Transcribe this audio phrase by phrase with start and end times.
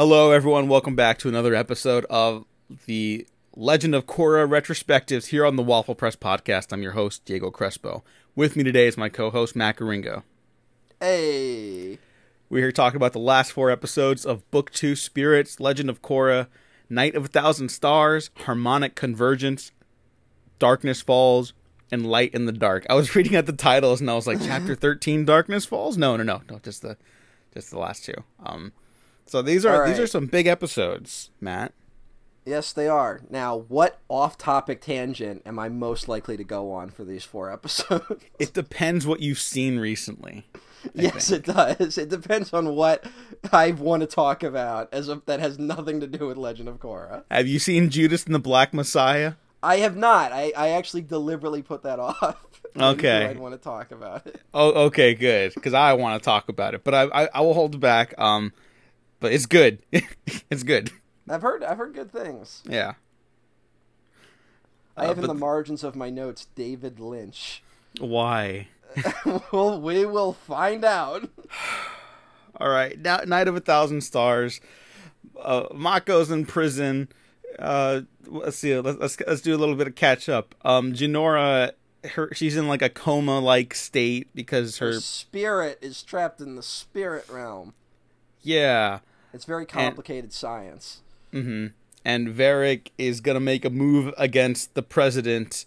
[0.00, 0.68] Hello, everyone.
[0.68, 2.46] Welcome back to another episode of
[2.86, 6.72] the Legend of Korra retrospectives here on the Waffle Press podcast.
[6.72, 8.02] I'm your host, Diego Crespo.
[8.34, 10.22] With me today is my co host, Matt Garingo.
[11.00, 11.98] Hey.
[12.48, 16.46] We're here talking about the last four episodes of Book Two Spirits, Legend of Korra,
[16.88, 19.70] Night of a Thousand Stars, Harmonic Convergence,
[20.58, 21.52] Darkness Falls,
[21.92, 22.86] and Light in the Dark.
[22.90, 25.96] I was reading at the titles and I was like, Chapter 13, Darkness Falls?
[25.96, 26.96] No, no, no, no, just the
[27.52, 28.14] just the last two.
[28.44, 28.72] Um
[29.26, 31.72] so these are All these are some big episodes, Matt.
[32.46, 33.20] Yes, they are.
[33.28, 38.24] Now, what off-topic tangent am I most likely to go on for these four episodes?
[38.38, 40.46] It depends what you've seen recently.
[40.94, 41.98] yes, it does.
[41.98, 43.04] It depends on what
[43.52, 46.78] I want to talk about, as if that has nothing to do with Legend of
[46.78, 47.24] Korra.
[47.30, 49.34] Have you seen Judas and the Black Messiah?
[49.62, 50.32] I have not.
[50.32, 52.46] I, I actually deliberately put that off.
[52.76, 53.26] Okay.
[53.26, 54.40] I'd want to talk about it.
[54.54, 55.52] Oh, okay, good.
[55.54, 58.14] Because I want to talk about it, but I, I I will hold back.
[58.18, 58.52] Um,
[59.18, 59.80] but it's good.
[60.50, 60.90] it's good.
[61.28, 62.62] I've heard I've heard good things.
[62.64, 62.94] Yeah.
[64.96, 67.62] I Uh, have in the margins of my notes David Lynch.
[67.98, 68.68] Why?
[69.52, 71.28] well, we will find out.
[72.60, 72.98] All right.
[72.98, 74.60] Now, Night of a Thousand Stars.
[75.40, 77.08] Uh, Mako's in prison.
[77.58, 78.78] Uh, let's see.
[78.78, 80.54] Let's, let's let's do a little bit of catch up.
[80.64, 81.72] Um, Jinora,
[82.12, 86.56] her she's in like a coma like state because her Her spirit is trapped in
[86.56, 87.74] the spirit realm.
[88.42, 89.00] yeah.
[89.32, 91.02] It's very complicated science.
[91.32, 91.66] hmm
[92.04, 95.64] And Varrick is gonna make a move against the president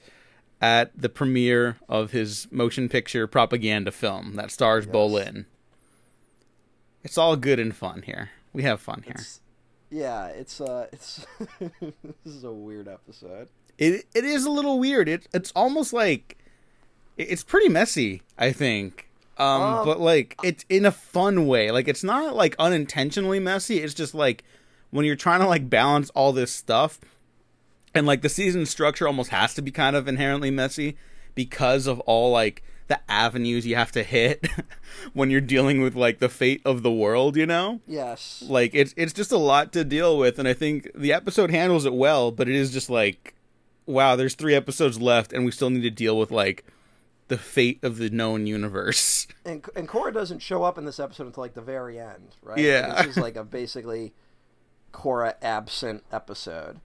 [0.62, 4.94] at the premiere of his motion picture propaganda film that stars Yes.
[4.94, 5.46] Bolin.
[7.04, 8.32] It's all good and fun here.
[8.54, 9.16] We have fun here.
[9.18, 9.40] It's,
[9.94, 11.26] yeah, it's uh, it's
[11.60, 13.48] this is a weird episode.
[13.78, 15.08] It it is a little weird.
[15.08, 16.38] It it's almost like
[17.16, 18.24] it's pretty messy.
[18.38, 19.08] I think.
[19.38, 21.70] Um, Um, but like it's in a fun way.
[21.72, 23.80] Like it's not like unintentionally messy.
[23.80, 24.44] It's just like
[24.90, 27.00] when you're trying to like balance all this stuff,
[27.94, 30.98] and like the season structure almost has to be kind of inherently messy
[31.36, 34.48] because of all like the avenues you have to hit
[35.14, 37.36] when you're dealing with like the fate of the world.
[37.36, 40.90] You know Yes, like it's it's just a lot to deal with and i think
[40.96, 43.34] the episode handles it well but it is just like
[43.86, 46.66] wow there's three episodes left and we still need to deal with like
[47.28, 51.28] the fate of the known universe and and Korra doesn't show up in this episode
[51.28, 52.58] until like the very end, right?
[52.60, 53.02] Yeah.
[53.04, 54.14] this is like a basically
[54.94, 56.80] Korra absent episode.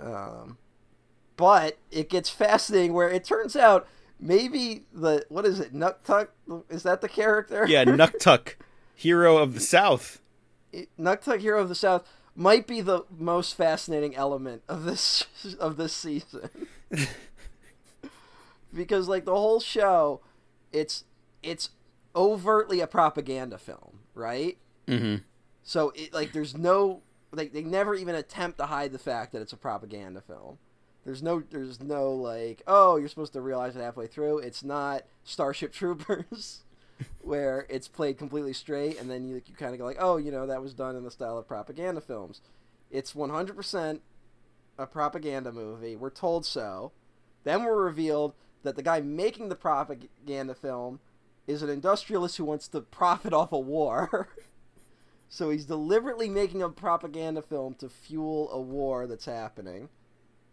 [0.00, 0.56] Um,
[1.36, 3.86] but it gets fascinating where it turns out
[4.20, 6.28] maybe the what is it Nuktuk
[6.68, 7.66] is that the character?
[7.66, 8.54] yeah nuktuk
[8.94, 10.20] hero of the south
[10.98, 15.26] Nuktuk Hero of the South might be the most fascinating element of this
[15.60, 16.48] of this season.
[18.74, 20.20] because like the whole show
[20.72, 21.04] it's
[21.42, 21.70] it's
[22.14, 24.58] overtly a propaganda film, right?
[24.86, 25.16] mm-hmm
[25.62, 29.42] So it like there's no like they never even attempt to hide the fact that
[29.42, 30.58] it's a propaganda film.
[31.04, 34.38] There's no there's no like oh you're supposed to realize it halfway through.
[34.38, 36.60] It's not Starship Troopers
[37.22, 40.30] where it's played completely straight and then you you kind of go like oh you
[40.30, 42.40] know that was done in the style of propaganda films.
[42.90, 44.00] It's 100%
[44.78, 45.94] a propaganda movie.
[45.94, 46.90] We're told so.
[47.44, 48.34] Then we're revealed
[48.64, 50.98] that the guy making the propaganda film
[51.46, 54.28] is an industrialist who wants to profit off a war.
[55.32, 59.88] So he's deliberately making a propaganda film to fuel a war that's happening,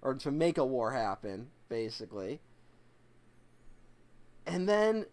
[0.01, 2.41] or to make a war happen, basically.
[4.45, 5.05] And then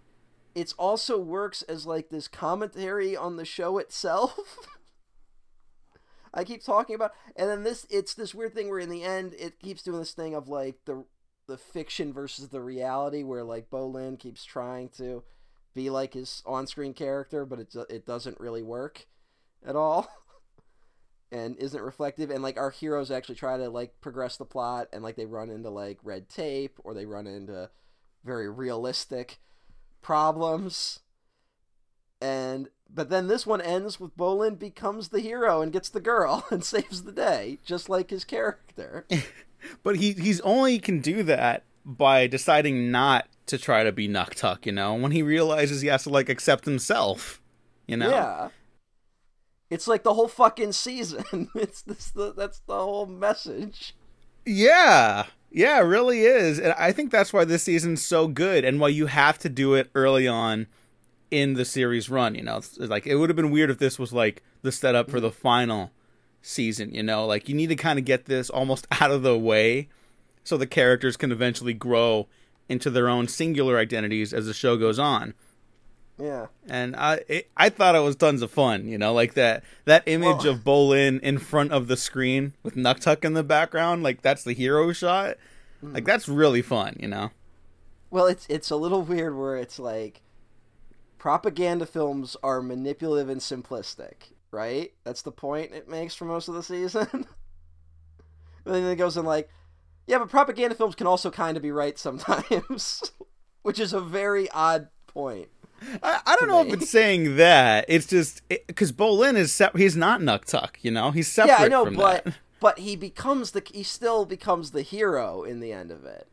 [0.54, 4.58] it also works as like this commentary on the show itself.
[6.34, 9.34] I keep talking about, and then this it's this weird thing where in the end
[9.38, 11.04] it keeps doing this thing of like the
[11.46, 15.22] the fiction versus the reality, where like Bolin keeps trying to
[15.74, 19.06] be like his on-screen character, but it it doesn't really work
[19.66, 20.08] at all
[21.32, 25.02] and isn't reflective and like our heroes actually try to like progress the plot and
[25.02, 27.70] like they run into like red tape or they run into
[28.24, 29.40] very realistic
[30.00, 31.00] problems.
[32.20, 36.46] And but then this one ends with Bolin becomes the hero and gets the girl
[36.50, 39.06] and saves the day just like his character.
[39.82, 44.66] But he he's only can do that by deciding not to try to be nuktuk
[44.66, 44.93] you know?
[44.93, 47.40] When he realizes he has to like accept himself
[47.87, 48.10] you know?
[48.10, 48.49] Yeah
[49.75, 53.94] it's like the whole fucking season it's this the, that's the whole message
[54.44, 55.26] Yeah.
[55.50, 56.59] Yeah, it really is.
[56.59, 59.75] And I think that's why this season's so good and why you have to do
[59.75, 60.67] it early on
[61.31, 62.56] in the series run, you know.
[62.56, 65.31] It's like it would have been weird if this was like the setup for the
[65.31, 65.93] final
[66.43, 67.25] season, you know.
[67.25, 69.88] Like you need to kind of get this almost out of the way
[70.43, 72.26] so the characters can eventually grow
[72.69, 75.35] into their own singular identities as the show goes on.
[76.19, 76.46] Yeah.
[76.69, 80.05] And I it, I thought it was tons of fun, you know, like that that
[80.06, 84.22] image Well- of Bolin in front of the screen with Nuktuk in the background, like
[84.22, 85.37] that's the hero shot.
[85.81, 85.94] Hmm.
[85.94, 87.31] Like that's really fun, you know.
[88.11, 90.22] Well, it's it's a little weird where it's like
[91.19, 94.93] propaganda films are manipulative and simplistic, right?
[95.02, 97.08] That's the point it makes for most of the season.
[97.12, 97.26] and
[98.64, 99.49] then it goes in like,
[100.06, 103.11] yeah, but propaganda films can also kind of be right sometimes,
[103.62, 105.49] which is a very odd point.
[106.02, 107.86] I, I don't know if it's saying that.
[107.88, 111.10] It's just because Bolin is sep- he's not Nuktuk, you know.
[111.10, 112.34] He's separate yeah, I know, but that.
[112.60, 116.28] but he becomes the he still becomes the hero in the end of it,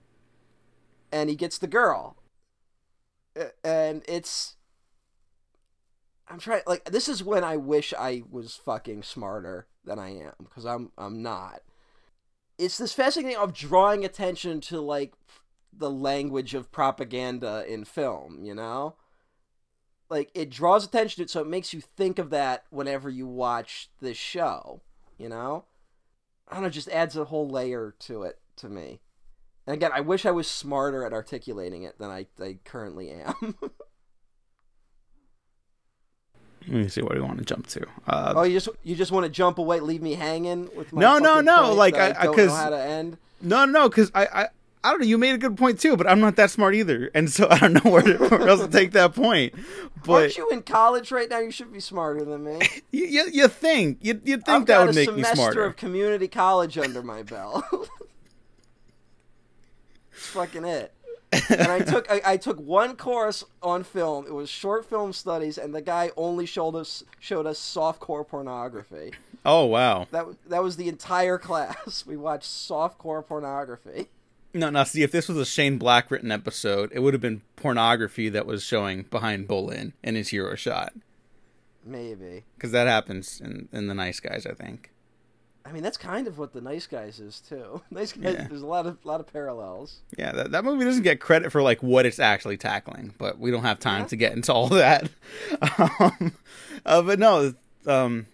[1.11, 2.17] and he gets the girl,
[3.63, 4.55] and it's.
[6.27, 10.33] I'm trying like this is when I wish I was fucking smarter than I am
[10.39, 11.61] because I'm I'm not.
[12.57, 15.13] It's this fascinating thing of drawing attention to like
[15.73, 18.95] the language of propaganda in film, you know?
[20.11, 23.25] Like it draws attention to it so it makes you think of that whenever you
[23.25, 24.81] watch this show,
[25.17, 25.63] you know?
[26.49, 28.99] I don't know, just adds a whole layer to it to me.
[29.65, 33.55] And again, I wish I was smarter at articulating it than I, I currently am.
[36.67, 37.87] Let me see what do you want to jump to.
[38.05, 40.99] Uh, oh, you just you just want to jump away, leave me hanging with my
[40.99, 43.17] No, no, no, like, I- I, don't know how to end.
[43.41, 44.47] No, no, because I, I,
[44.83, 45.05] I don't know.
[45.05, 47.59] You made a good point too, but I'm not that smart either, and so I
[47.59, 49.53] don't know where, to, where else to take that point.
[50.03, 51.39] But Aren't you in college right now?
[51.39, 52.59] You should be smarter than me.
[52.91, 55.35] you, you, you think you, you think I've that got would a make me semester
[55.35, 55.63] smarter?
[55.65, 57.63] of community college under my belt.
[60.11, 60.93] That's fucking it.
[61.49, 64.25] and I took I, I took one course on film.
[64.25, 69.13] It was short film studies, and the guy only showed us showed us softcore pornography.
[69.45, 70.07] Oh wow!
[70.11, 72.05] That that was the entire class.
[72.05, 74.09] We watched softcore pornography.
[74.53, 74.83] No, no.
[74.83, 78.45] See, if this was a Shane Black written episode, it would have been pornography that
[78.45, 80.93] was showing behind Bolin in his hero shot,
[81.85, 82.43] Maybe.
[82.55, 84.89] because that happens in in the Nice Guys, I think.
[85.63, 87.81] I mean, that's kind of what the Nice Guys is too.
[87.91, 88.33] Nice Guys.
[88.33, 88.47] Yeah.
[88.49, 89.99] There's a lot of lot of parallels.
[90.17, 93.51] Yeah, that, that movie doesn't get credit for like what it's actually tackling, but we
[93.51, 94.07] don't have time Yeah.
[94.07, 95.09] to get into all that.
[95.79, 96.33] um,
[96.85, 97.53] uh, but no,
[97.87, 98.25] um,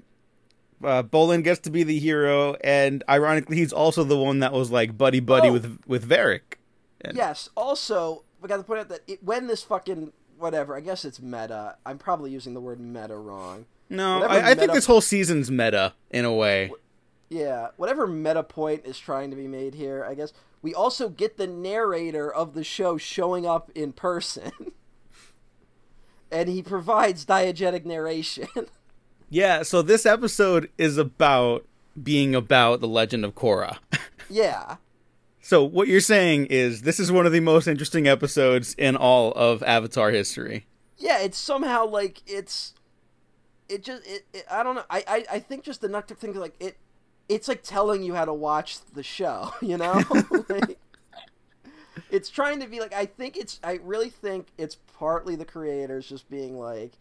[0.84, 4.72] uh, Bolin gets to be the hero, and ironically, he's also the one that was
[4.72, 5.54] like buddy buddy Oh.
[5.54, 6.60] with with Varrick.
[7.02, 7.50] And- Yes.
[7.56, 11.20] Also, we got to point out that it, when this fucking whatever, I guess it's
[11.20, 11.78] meta.
[11.86, 13.66] I'm probably using the word meta wrong.
[13.90, 16.72] No, I, I think this whole season's meta in a way.
[17.30, 20.34] Yeah, whatever meta point is trying to be made here, I guess.
[20.62, 24.52] We also get the narrator of the show showing up in person.
[26.32, 28.48] and he provides diegetic narration.
[29.30, 31.66] Yeah, so this episode is about
[32.02, 33.78] being about the legend of Korra.
[34.30, 34.78] yeah.
[35.42, 39.32] so what you're saying is this is one of the most interesting episodes in all
[39.34, 40.66] of Avatar history.
[40.98, 42.74] Yeah, it's somehow like it's
[43.70, 44.86] it just it, it I don't know.
[44.90, 46.78] I, I I think just the Nuktuk thing like it
[47.30, 50.02] it's like telling you how to watch the show, you know?
[50.50, 50.80] like,
[52.10, 56.08] it's trying to be like I think it's I really think it's partly the creators
[56.08, 56.94] just being like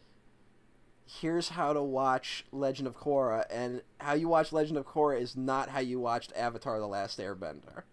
[1.07, 5.37] here's how to watch Legend of Korra and how you watch Legend of Korra is
[5.37, 7.83] not how you watched Avatar the Last Airbender.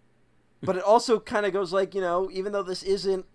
[0.65, 3.25] But it also kind of goes like, you know, even though this isn't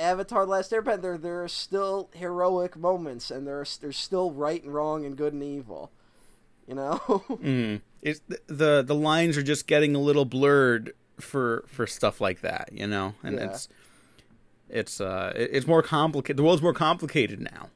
[0.00, 4.74] Avatar: The Last Airbender, there are still heroic moments, and there's there's still right and
[4.74, 5.92] wrong and good and evil.
[6.66, 6.98] You know?
[7.30, 7.82] Mm.
[8.02, 12.70] It's the the lines are just getting a little blurred for for stuff like that,
[12.72, 13.44] you know, and Yeah.
[13.44, 13.68] it's
[14.68, 16.36] it's uh it's more complicated.
[16.36, 17.68] The world's more complicated now.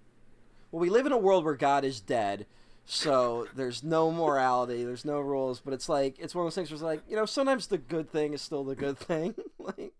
[0.76, 2.44] Well, we live in a world where God is dead,
[2.84, 5.58] so there's no morality, there's no rules.
[5.58, 7.78] But it's like it's one of those things where it's like you know sometimes the
[7.78, 9.34] good thing is still the good thing.
[9.58, 9.94] like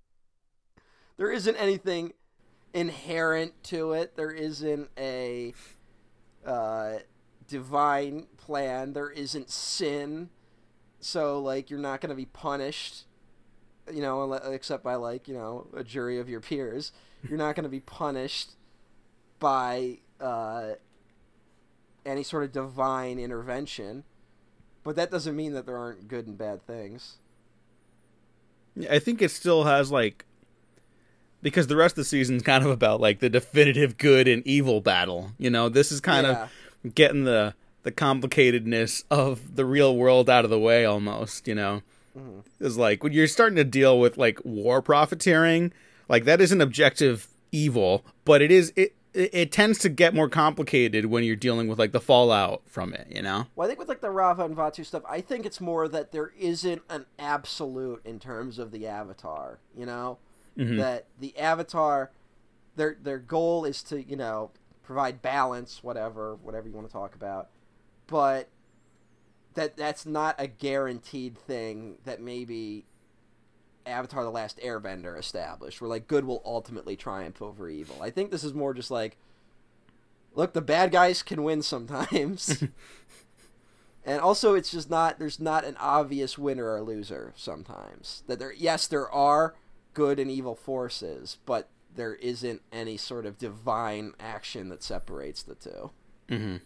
[1.17, 2.13] there isn't anything
[2.75, 4.17] inherent to it.
[4.17, 5.55] There isn't a
[6.45, 6.97] uh,
[7.49, 8.93] divine plan.
[8.93, 10.29] There isn't sin.
[11.01, 13.07] So like you're not going to be punished,
[13.91, 16.93] you know, except by like you know a jury of your peers.
[17.27, 18.51] You're not going to be punished
[19.39, 20.75] by uh,
[22.05, 24.05] any sort of divine intervention.
[24.85, 27.17] But that doesn't mean that there aren't good and bad things.
[28.91, 30.25] I think it still has like
[31.43, 34.81] because the rest of the season's kind of about like the definitive good and evil
[34.81, 35.33] battle.
[35.39, 36.49] You know, this is kind Yeah.
[36.85, 37.55] of getting the
[37.85, 41.83] the complicatedness of the real world out of the way almost, you know.
[42.19, 42.43] Mhm.
[42.61, 45.73] Is like when you're starting to deal with like war profiteering,
[46.09, 50.15] like that is an objective evil, but it is it it, it tends to get
[50.15, 53.47] more complicated when you're dealing with like the fallout from it, you know.
[53.57, 56.13] Well, I think with like the Raava and Vaatu stuff, I think it's more that
[56.13, 59.59] there isn't an absolute in terms of the Avatar.
[59.77, 60.19] You know,
[60.57, 60.77] Mhm.
[60.79, 62.11] that the Avatar,
[62.77, 64.51] their their goal is to you know
[64.83, 67.49] provide balance, whatever whatever you want to talk about,
[68.07, 68.49] but
[69.55, 72.85] that that's not a guaranteed thing that maybe
[73.87, 78.03] Avatar: The Last Airbender established, where like good will ultimately triumph over evil.
[78.03, 79.17] I think this is more just like,
[80.35, 82.65] look, the bad guys can win sometimes.
[84.07, 85.19] And also, it's just not.
[85.19, 88.23] There's not an obvious winner or loser sometimes.
[88.29, 89.57] That there, yes, there are
[89.95, 95.57] good and evil forces, but there isn't any sort of divine action that separates the
[95.57, 95.91] two.
[96.29, 96.61] Mhm.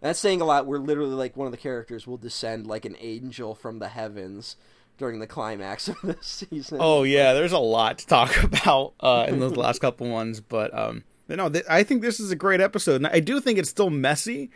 [0.00, 0.66] That's saying a lot.
[0.66, 4.56] We're literally like one of the characters will descend like an angel from the heavens
[4.98, 6.78] during the climax of this season.
[6.80, 10.76] Oh yeah, there's a lot to talk about uh, in those last couple ones, but
[10.76, 13.70] um, no, th- I think this is a great episode, and I do think it's
[13.70, 14.50] still messy,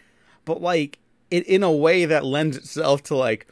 [0.44, 0.98] but like
[1.30, 3.46] it in a way that lends itself to like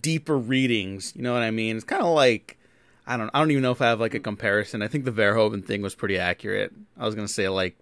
[0.00, 1.12] deeper readings.
[1.16, 1.76] You know what I mean?
[1.76, 2.58] It's kind of like
[3.06, 4.82] I don't I don't even know if I have like a comparison.
[4.82, 6.72] I think the Verhoeven thing was pretty accurate.
[6.98, 7.76] I was gonna say like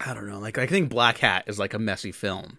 [0.00, 2.58] I don't know, like I think Black Hat is like a messy film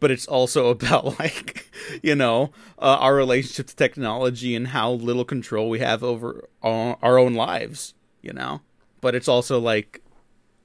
[0.00, 1.70] but it's also about like
[2.02, 6.98] you know uh, our relationship to technology and how little control we have over our,
[7.02, 8.60] our own lives you know
[9.00, 10.02] but it's also like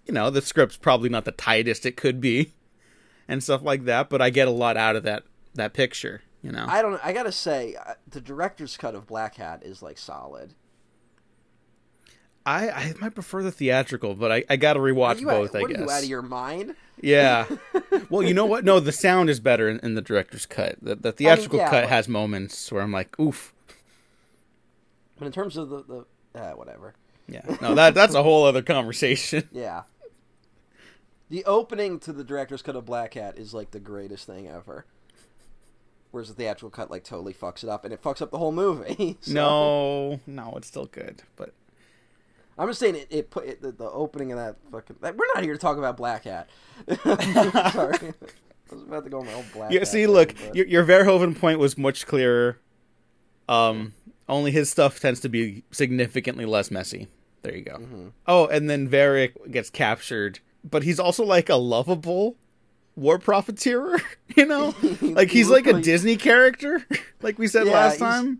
[0.05, 2.53] you know the script's probably not the tightest it could be
[3.27, 6.51] and stuff like that but i get a lot out of that that picture you
[6.51, 6.99] know I don't.
[7.03, 10.53] I gotta say, uh, the director's cut of Black Hat is like solid.
[12.49, 15.61] I, I might prefer the theatrical but i, I gotta Are rewatch both out, i
[15.61, 16.75] what guess are you out of your mind?
[17.01, 17.45] yeah
[18.09, 20.95] well you know what no the sound is better in, in the director's cut the,
[20.95, 23.53] the theatrical yeah, cut but- has moments where i'm like oof
[25.17, 26.05] But in terms of the the
[26.39, 26.93] uh, whatever,
[27.27, 29.49] Yeah, no, that that's a whole other conversation.
[29.51, 29.81] yeah.
[31.29, 34.85] The opening to the director's cut of Black Hat is like the greatest thing ever.
[36.11, 38.51] Whereas the theatrical cut like totally fucks it up, and it fucks up the whole
[38.51, 39.17] movie.
[39.21, 41.53] So, No, no, it's still good, but
[42.59, 43.07] I'm just saying it.
[43.09, 44.97] It put it, the, the opening of that fucking.
[45.01, 46.49] That, we're not here to talk about Black Hat.
[47.03, 47.13] Sorry,
[47.71, 49.71] I was about to go on my own Black.
[49.71, 49.79] yeah.
[49.79, 52.59] Hat See, thing, look, but- your your Verhoeven point was much clearer.
[53.47, 53.93] Um,
[54.27, 57.07] only his stuff tends to be significantly less messy.
[57.41, 57.77] There you go.
[57.77, 58.07] Mm-hmm.
[58.27, 62.35] Oh, and then Varrick gets captured, but he's also like a lovable
[62.95, 63.99] war profiteer.
[64.35, 66.85] You know, like he's like a Disney character,
[67.21, 68.39] like we said Yeah, last time.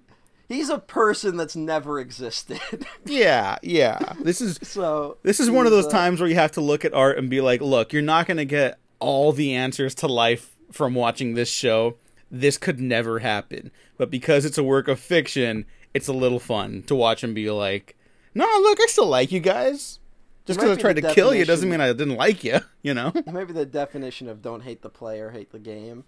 [0.50, 2.60] He's a person that's never existed.
[3.06, 4.00] Yeah, yeah.
[4.20, 6.84] This is so This is one of those uh, times where you have to look
[6.84, 10.08] at art and be like, look, you're not going to get all the answers to
[10.08, 11.98] life from watching this show.
[12.30, 13.72] This could never happen.
[13.98, 17.50] But because it's a work of fiction, it's a little fun to watch and be
[17.50, 17.96] like,
[18.34, 20.00] no, look, I still like you guys.
[20.46, 23.14] Just because I tried to kill you doesn't mean I didn't like you, you know?
[23.32, 26.06] Maybe the definition of don't hate the player, hate the game.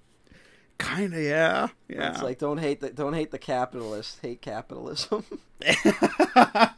[0.82, 1.68] Kind of, yeah.
[1.88, 2.12] Yeah.
[2.12, 5.24] It's like don't hate the don't hate the capitalist, hate capitalism.
[5.62, 6.70] yeah,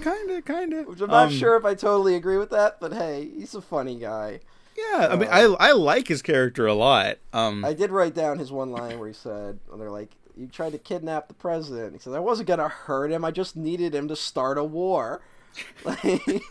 [0.00, 0.86] kind of, kind of.
[0.86, 3.96] Which I'm not sure if I totally agree with that, but hey, he's a funny
[3.96, 4.40] guy.
[4.76, 7.16] Yeah, I mean, I, I like his character a lot.
[7.32, 10.72] Um, I did write down his one line where he said, they're like, "You tried
[10.72, 13.24] to kidnap the president." He said, "I wasn't gonna hurt him.
[13.24, 15.22] I just needed him to start a war."
[15.86, 16.42] Like,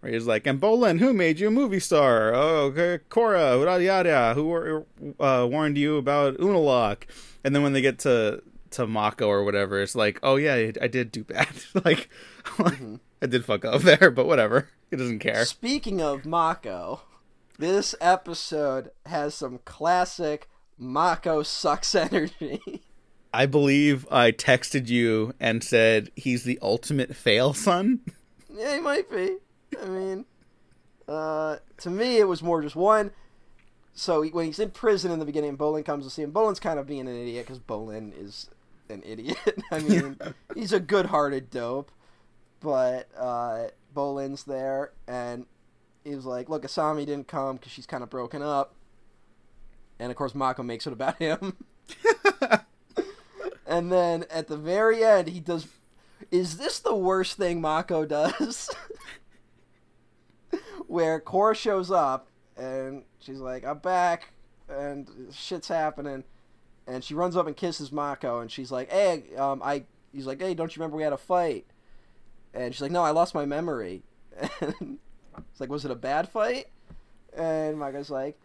[0.00, 2.34] Where he's like, and Bolin, who made you a movie star?
[2.34, 4.86] Oh, okay, Korra, yada yada, who
[5.20, 7.02] uh, warned you about Unalaq?
[7.44, 8.42] And then when they get to
[8.72, 11.48] to Mako or whatever, it's like, oh yeah, I- I did do bad.
[11.84, 12.08] like,
[12.58, 14.68] I did fuck up there, but whatever.
[14.90, 15.44] He doesn't care.
[15.44, 17.02] Speaking of Mako,
[17.58, 22.82] this episode has some classic Mako sucks energy.
[23.34, 28.00] I believe I texted you and said he's the ultimate fail son.
[28.52, 29.36] yeah, he might be.
[29.80, 30.24] I mean,
[31.08, 33.10] uh, to me, it was more just one.
[33.92, 36.32] So he, when he's in prison in the beginning, Bolin comes to see him.
[36.32, 38.48] Bolin's kind of being an idiot because Bolin is
[38.88, 39.38] an idiot.
[39.72, 40.18] I mean,
[40.54, 41.90] he's a good-hearted dope,
[42.60, 45.46] but uh, Bolin's there, and
[46.04, 48.74] he's like, "Look, Asami didn't come because she's kind of broken up."
[49.98, 51.56] And of course, Mako makes it about him.
[53.66, 55.66] and then at the very end, he does.
[56.30, 58.70] Is this the worst thing Mako does?
[60.90, 64.32] Where Korra shows up and she's like, "I'm back,"
[64.68, 66.24] and shit's happening,
[66.84, 70.40] and she runs up and kisses Mako, and she's like, "Hey, um, I." He's like,
[70.40, 71.64] "Hey, don't you remember we had a fight?"
[72.52, 74.02] And she's like, "No, I lost my memory."
[74.60, 74.98] And
[75.52, 76.66] it's like, "Was it a bad fight?"
[77.36, 78.36] And Mako's like,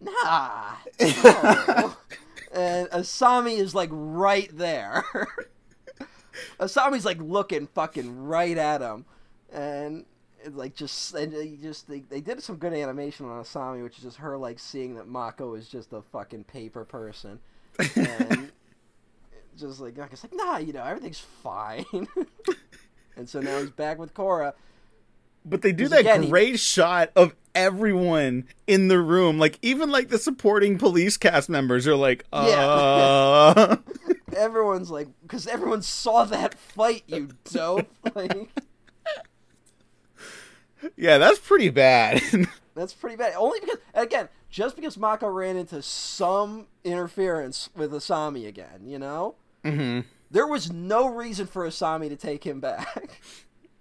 [0.00, 1.96] "Nah." no."
[2.50, 5.04] and Asami is like right there.
[6.58, 9.04] Asami's like looking fucking right at him,
[9.52, 10.06] and
[10.52, 14.04] like just and they just they, they did some good animation on Asami, which is
[14.04, 17.38] just her like seeing that Mako is just a fucking paper person,
[17.96, 18.50] and
[19.58, 21.84] just like Mako's like, nah, you know, everything's fine.
[23.16, 24.52] and so now he's back with Korra.
[25.44, 29.38] But they do that again, he- great shot of everyone in the room.
[29.38, 33.76] Like even like the supporting police cast members are like, uh
[34.36, 37.86] Everyone's like, because everyone saw that fight, you dope.
[38.16, 38.48] like,
[40.96, 42.22] Yeah, that's pretty bad.
[42.74, 43.34] that's pretty bad.
[43.36, 49.34] Only because, again, just because Mako ran into some interference with Asami again, you know?
[49.64, 50.00] hmm
[50.30, 53.20] There was no reason for Asami to take him back.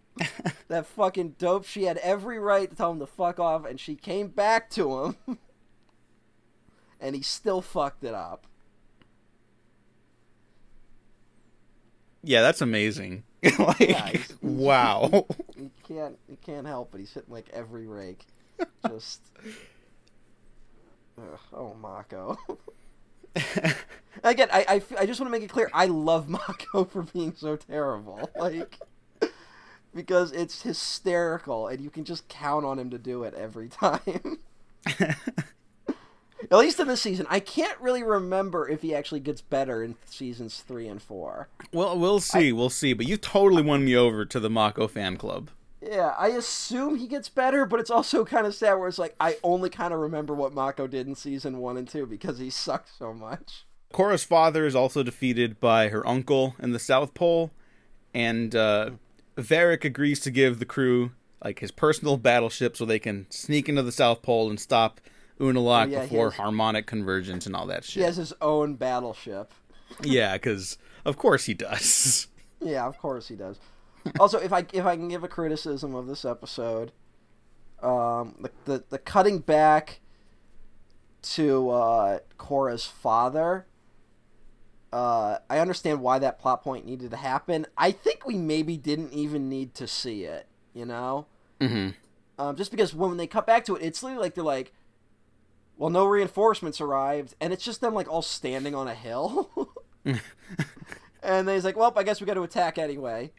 [0.68, 1.66] that fucking dope.
[1.66, 5.00] She had every right to tell him to fuck off, and she came back to
[5.04, 5.18] him.
[7.00, 8.48] and he still fucked it up.
[12.24, 13.24] Yeah, that's amazing.
[13.60, 15.28] like Yeah, he's- wow.
[15.56, 16.18] He can't.
[16.30, 17.00] He can't help it.
[17.00, 18.26] He's hitting like every rake.
[18.88, 19.22] Just.
[21.18, 22.38] Ugh, oh, Mako.
[24.24, 24.82] Again, I.
[24.98, 25.70] I just want to make it clear.
[25.74, 28.30] I love Mako for being so terrible.
[28.40, 28.80] Like,
[29.94, 34.38] because it's hysterical, and you can just count on him to do it every time.
[36.52, 39.96] At least in this season, I can't really remember if he actually gets better in
[40.06, 41.48] seasons three and four.
[41.72, 42.94] well, we'll see, we'll see.
[42.94, 45.50] But you totally won me over to the Mako fan club.
[45.82, 49.16] Yeah, I assume he gets better, but it's also kind of sad where it's like
[49.20, 52.50] I only kind of remember what Mako did in season one and two because he
[52.50, 53.66] sucked so much.
[53.94, 57.52] Korra's father is also defeated by her uncle in the South Pole,
[58.14, 58.92] and uh,
[59.38, 61.12] Varric agrees to give the crew
[61.44, 65.02] like his personal battleship so they can sneak into the South Pole and stop
[65.40, 67.96] Unalaq Oh, yeah, before has- harmonic convergence and all that shit.
[67.96, 69.52] He has his own battleship.
[70.02, 72.28] Yeah, because of course he does.
[72.60, 73.60] Yeah, of course he does.
[74.20, 76.94] also, if I if I can give a criticism of this episode,
[77.82, 80.00] um, the the, the cutting back
[81.24, 83.66] to uh, Korra's father.
[84.92, 87.66] Uh, I understand why that plot point needed to happen.
[87.78, 90.48] I think we maybe didn't even need to see it.
[90.74, 91.26] You know,
[91.62, 91.90] hmm
[92.40, 94.74] um, just because when they cut back to it, it's literally like they're like,
[95.78, 99.70] "Well, no reinforcements arrived," and it's just them like all standing on a hill.
[100.06, 100.20] and
[101.22, 103.32] then he's like, "Well, I guess we got to attack anyway."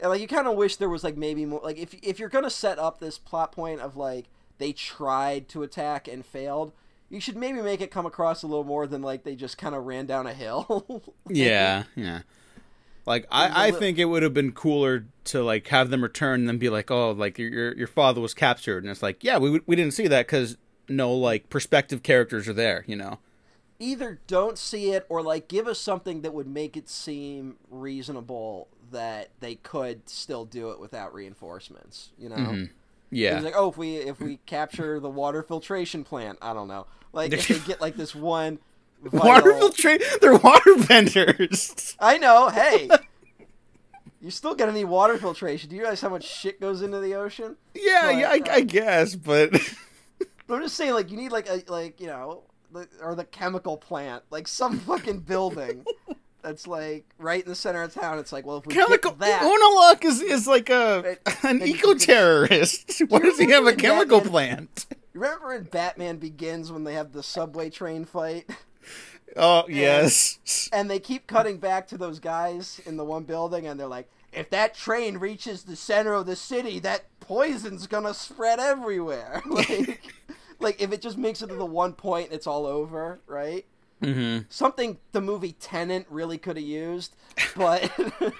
[0.00, 2.28] And like you kind of wish there was like maybe more like if if you're
[2.28, 4.26] gonna set up this plot point of like
[4.58, 6.72] they tried to attack and failed,
[7.10, 9.74] you should maybe make it come across a little more than like they just kind
[9.74, 11.02] of ran down a hill.
[11.28, 12.20] Yeah, yeah.
[13.06, 16.48] Like I, I, think it would have been cooler to like have them return and
[16.48, 19.36] then be like, oh, like your your, your father was captured, and it's like, yeah,
[19.36, 20.56] we we didn't see that because
[20.88, 23.18] no like perspective characters are there, you know.
[23.78, 28.68] either don't see it or like give us something that would make it seem reasonable
[28.92, 32.10] that they could still do it without reinforcements.
[32.18, 32.64] You know, Mhm.
[32.64, 32.72] It's
[33.10, 36.86] Yeah, like oh, if we if we capture the water filtration plant, I don't know,
[37.12, 38.58] like if they get like this one
[39.12, 40.06] water filtration.
[40.20, 41.96] They're water benders.
[42.00, 42.48] I know.
[42.48, 42.88] Hey,
[44.20, 45.68] you still gonna need water filtration.
[45.70, 47.56] Do you realize how much shit goes into the ocean?
[47.74, 49.52] yeah, Like, yeah, I, uh, I guess, but
[50.46, 53.24] But I'm just saying, like, you need like a like you know, the, or the
[53.24, 55.84] chemical plant, like some fucking building
[56.42, 58.18] that's like right in the center of town.
[58.18, 59.12] It's like, well, if we chemical.
[59.12, 61.44] get that, Unalaq is is like a Right.
[61.44, 63.00] an eco terrorist.
[63.08, 64.86] Why does he have a chemical Batman- plant?
[65.14, 68.50] remember in Batman Begins when they have the subway train fight,
[69.36, 70.68] Oh yes.
[70.72, 74.08] and they keep cutting back to those guys in the one building, and they're like,
[74.32, 79.42] if that train reaches the center of the city, that poison's gonna spread everywhere.
[79.46, 80.02] like,
[80.60, 83.64] like if it just makes it to the one point, it's all over, right?
[84.02, 87.14] hmm something the movie Tenet really could have used,
[87.56, 87.90] but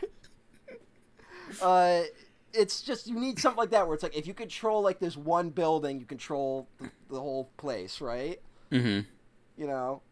[1.63, 2.03] uh,
[2.53, 5.17] it's just you need something like that where it's like if you control like this
[5.17, 8.41] one building, you control the, the whole place, right?
[8.71, 9.01] Mm-hmm.
[9.57, 10.03] You know,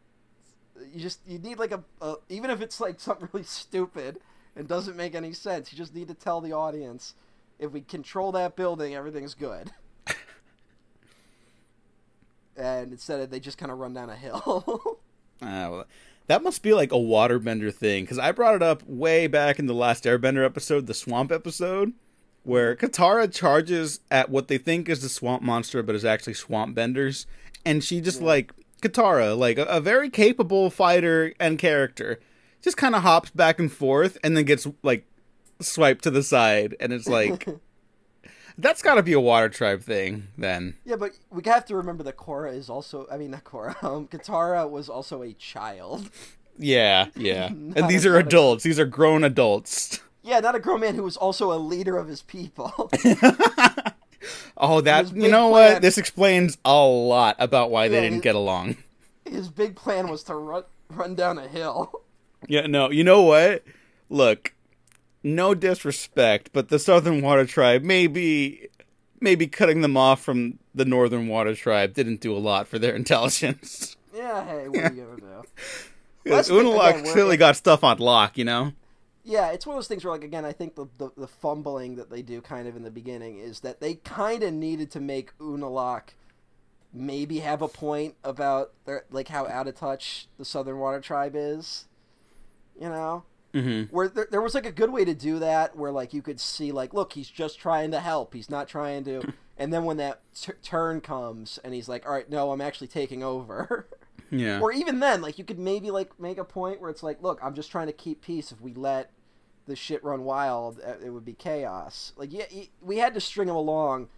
[0.93, 4.21] you just you need like a, a even if it's like something really stupid
[4.57, 7.15] and doesn't make any sense, you just need to tell the audience
[7.59, 9.71] if we control that building, everything's good.
[12.57, 14.99] And instead of they just kind of run down a hill.
[15.41, 15.87] Uh, well,
[16.27, 19.67] that must be like a waterbender thing because I brought it up way back in
[19.67, 21.93] the last Airbender episode, the swamp episode,
[22.45, 26.75] where Katara charges at what they think is the swamp monster, but is actually swamp
[26.75, 27.27] benders,
[27.65, 28.27] and she just Yeah.
[28.27, 32.21] like Katara, like a, a very capable fighter and character,
[32.61, 35.07] just kind of hops back and forth and then gets like
[35.61, 37.47] swiped to the side, and it's like
[38.59, 40.77] that's got to be a water tribe thing then.
[40.85, 43.07] Yeah, but we have to remember that Korra is also.
[43.11, 43.75] I mean, not Korra.
[43.83, 46.11] Um, Katara was also a child.
[46.59, 47.47] Yeah, yeah.
[47.51, 48.65] And these are not a- adults.
[48.65, 50.01] These are grown adults.
[50.23, 52.91] Yeah, not a grown man who was also a leader of his people.
[54.57, 55.83] oh, that you know plan- what?
[55.83, 58.77] This explains a lot about why they didn't his- get along.
[59.25, 61.91] his big plan was to run run down a hill.
[62.49, 63.65] Yeah, no, you know what?
[64.11, 64.53] Look,
[65.23, 68.69] no disrespect, but the Southern Water Tribe maybe
[69.21, 72.95] maybe cutting them off from the Northern Water Tribe didn't do a lot for their
[73.03, 73.97] intelligence.
[74.15, 75.43] Yeah, hey, what are you gonna do?
[76.25, 78.73] Because That's the- Unalaq again, clearly got stuff on lock, you know?
[79.25, 81.95] Yeah, it's one of those things where, like, again, I think the, the, the fumbling
[81.95, 85.01] that they do kind of in the beginning is that they kind of needed to
[85.01, 86.15] make Unalaq
[86.93, 91.35] maybe have a point about their, like how out of touch the Southern Water Tribe
[91.37, 91.87] is.
[92.81, 93.23] You know,
[93.55, 93.95] Mm-hmm.
[93.95, 96.41] where there, there was like a good way to do that, where like you could
[96.41, 98.33] see, like, look, he's just trying to help.
[98.33, 99.33] He's not trying to.
[99.59, 102.89] And then when that t- turn comes, and he's like, "All right, no, I'm actually
[102.89, 103.87] taking over."
[104.33, 104.61] Yeah.
[104.61, 107.39] Or even then, like you could maybe like make a point where it's like, look,
[107.43, 108.51] I'm just trying to keep peace.
[108.51, 109.11] If we let
[109.67, 112.15] the shit run wild, uh, it would be chaos.
[112.17, 112.45] Like, yeah,
[112.81, 114.09] we had to string him along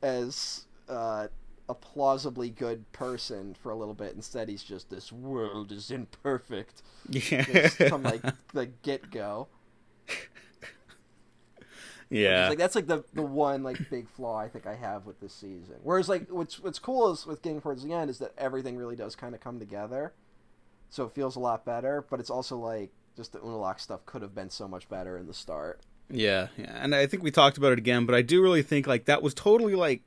[0.00, 1.26] as uh,
[1.68, 4.14] a plausibly good person for a little bit.
[4.14, 7.42] Instead, he's just this world is imperfect yeah.
[7.42, 9.48] just from like the get go.
[12.10, 12.48] yeah.
[12.48, 15.34] Like that's like the the one like big flaw I think I have with this
[15.34, 15.76] season.
[15.82, 18.96] Whereas like what's what's cool is with getting towards the end is that everything really
[18.96, 20.12] does kind of come together,
[20.88, 22.04] so it feels a lot better.
[22.08, 25.26] But it's also like just the Unalaq stuff could have been so much better in
[25.26, 25.80] the start.
[26.10, 28.86] Yeah, yeah, and I think we talked about it again, but I do really think
[28.86, 30.00] like that was totally like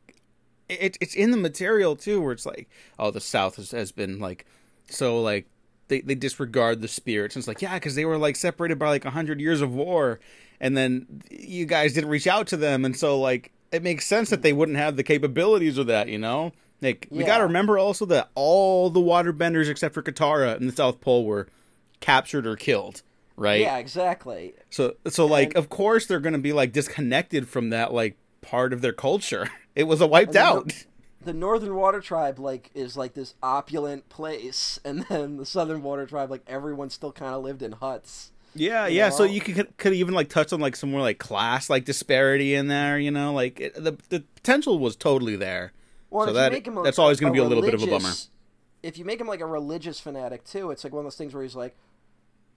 [0.72, 4.20] it, it's in the material too, where it's like, oh, the South has, has been
[4.20, 4.46] like
[4.90, 5.48] so like
[5.88, 8.90] they they disregard the spirits, and it's like yeah, because they were like separated by
[8.90, 10.20] like a hundred years of war,
[10.60, 14.30] and then you guys didn't reach out to them, and so like it makes sense
[14.30, 16.52] that they wouldn't have the capabilities of that, you know.
[16.82, 20.74] Like we got to remember also that all the waterbenders except for Katara in the
[20.74, 21.48] South Pole were
[22.00, 23.04] captured or killed,
[23.38, 23.62] right?
[23.62, 24.56] Yeah, exactly.
[24.72, 28.82] So so like of course they're gonna be like disconnected from that like part of
[28.82, 29.50] their culture.
[29.76, 30.72] It was a wiped out.
[31.24, 36.08] The Northern Water Tribe like is like this opulent place, and then the Southern Water
[36.08, 38.32] Tribe like everyone still kind of lived in huts.
[38.56, 39.10] Yeah, you yeah.
[39.10, 42.56] So you could could even like touch on like some more like class like disparity
[42.56, 42.98] in there.
[42.98, 45.74] You know, like it, the the potential was totally there.
[46.10, 47.88] Well, So that- make him a, that's always gonna be a little bit of a
[47.88, 48.14] bummer.
[48.82, 51.36] If you make him like a religious fanatic too, it's like one of those things
[51.36, 51.78] where he's like,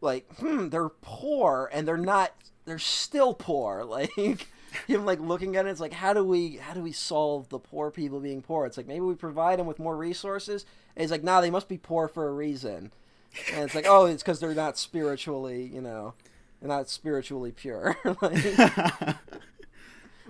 [0.01, 2.33] like, hmm, they're poor and they're not,
[2.65, 3.85] they're still poor.
[4.17, 4.49] Like
[4.87, 7.59] him like looking at it, it's like, how do we, how do we solve the
[7.59, 8.67] poor people being poor?
[8.67, 10.65] It's like maybe we provide them with more resources.
[10.97, 12.93] And he's like, nah, they must be poor for a reason.
[13.53, 16.15] And it's like, oh, it's because they're not spiritually, you know,
[16.61, 17.97] they're not spiritually pure.
[18.23, 19.17] like,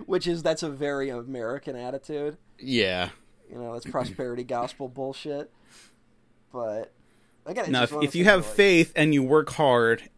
[0.05, 2.37] which is that's a very American attitude.
[2.59, 3.09] yeah.
[3.47, 5.51] You know, that's prosperity gospel bullshit.
[6.51, 6.91] But
[7.45, 10.09] again, Now, if, if you have like, faith and you work hard,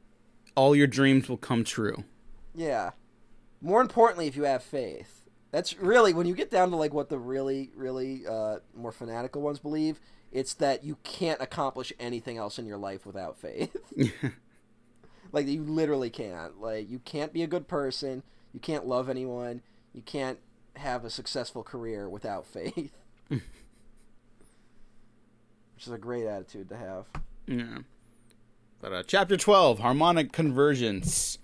[0.55, 2.05] all your dreams will come true.
[2.55, 2.91] yeah.
[3.61, 7.09] More importantly, if you have faith, that's really when you get down to like what
[7.09, 9.99] the really, really uh, more fanatical ones believe.
[10.31, 13.75] It's that you can't accomplish anything else in your life without faith.
[15.31, 16.59] like you literally can't.
[16.61, 18.23] Like you can't be a good person.
[18.53, 19.61] You can't love anyone.
[19.93, 20.39] You can't
[20.75, 22.91] have a successful career without faith.
[23.29, 23.41] Which
[25.81, 27.05] is a great attitude to have.
[27.45, 27.79] yeah.
[28.79, 31.39] But uh, chapter twelve, harmonic convergence.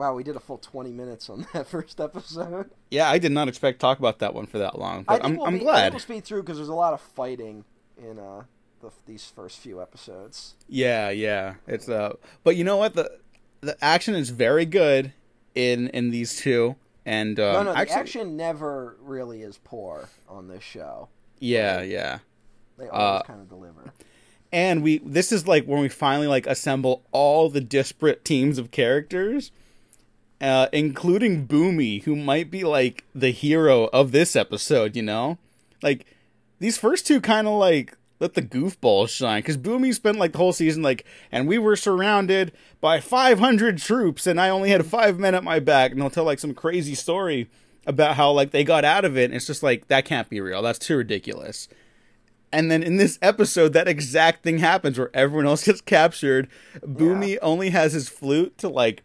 [0.00, 2.70] Wow, we did a full 20 minutes on that first episode.
[2.90, 5.12] Yeah, I did not expect to talk about that one for that long, I but
[5.22, 5.92] think I'm we'll I'm be- glad.
[5.92, 7.64] we'll speed through because there's a lot of fighting
[7.98, 8.44] in uh,
[8.80, 10.54] the, these first few episodes.
[10.68, 11.54] Yeah, yeah.
[11.66, 12.94] It's uh but you know what?
[12.94, 13.18] The
[13.60, 15.12] the action is very good
[15.54, 16.76] in in these two.
[17.06, 21.08] And um, no, no, the actually, action never really is poor on this show.
[21.40, 22.18] yeah, yeah.
[22.78, 23.92] They always Uh, kind of deliver.
[24.52, 28.70] And we this is like when we finally like assemble all the disparate teams of
[28.70, 29.50] characters,
[30.40, 34.96] uh, including Bumi, who might be like the hero of this episode.
[34.96, 35.38] You know,
[35.82, 36.06] like
[36.58, 40.38] these first two kind of like let the goofballs shine because Bumi spent like the
[40.38, 45.18] whole season like, and we were surrounded by 500 troops, and I only had five
[45.18, 47.48] men at my back, and they'll tell like some crazy story
[47.86, 49.24] about how like they got out of it.
[49.24, 50.62] And it's just like that can't be real.
[50.62, 51.68] That's too ridiculous.
[52.52, 56.48] And then in this episode, that exact thing happens where everyone else gets captured.
[56.80, 59.02] Bumi only has his flute to like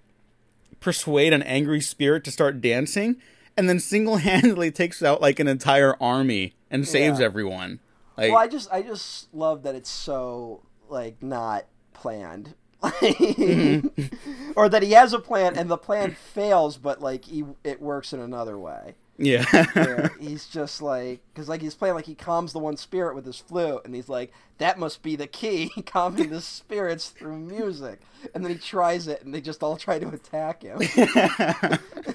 [0.85, 3.15] persuade an angry spirit to start dancing,
[3.57, 7.25] and then single handedly takes out like an entire army and saves Yeah.
[7.25, 7.79] everyone.
[8.15, 12.53] Like, well, I just, I just love that it's so like not planned.
[12.83, 14.51] Mm-hmm.
[14.55, 18.13] or that he has a plan and the plan fails, but like he, it works
[18.13, 18.93] in another way.
[19.17, 23.25] Yeah, he's just like because like he's playing like he calms the one spirit with
[23.25, 28.01] his flute and he's like that must be the key calming the spirits through music
[28.33, 30.79] and then he tries it and they just all try to attack him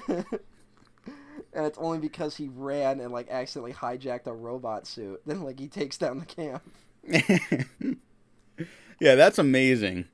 [0.07, 5.59] and it's only because he ran and like accidentally hijacked a robot suit then like
[5.59, 6.63] he takes down the camp
[8.99, 10.05] yeah, that's amazing.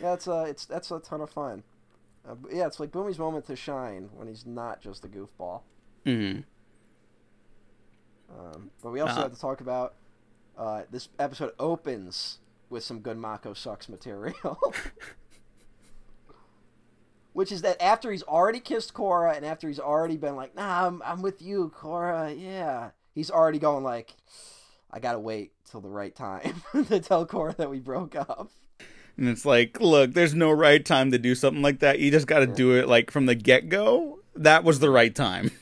[0.00, 1.64] Yeah, it's uh, it's that's a ton of fun.
[2.28, 5.62] Uh, yeah, it's like Bumi's moment to shine when he's not just a goofball.
[6.04, 6.40] hmm
[8.30, 9.22] Um, but we also Uh.
[9.22, 9.94] have to talk about
[10.56, 12.38] uh, this episode opens
[12.68, 14.58] with some good Mako sucks material.
[17.32, 20.86] Which is that after he's already kissed Korra and after he's already been like, nah,
[20.86, 22.90] I'm, I'm with you, Korra, yeah.
[23.14, 24.14] He's already going like,
[24.90, 28.50] I gotta wait till the right time to tell Korra that we broke up.
[29.18, 31.98] And it's like, look, there's no right time to do something like that.
[31.98, 34.20] You just got to do it like from the get go.
[34.36, 35.50] That was the right time.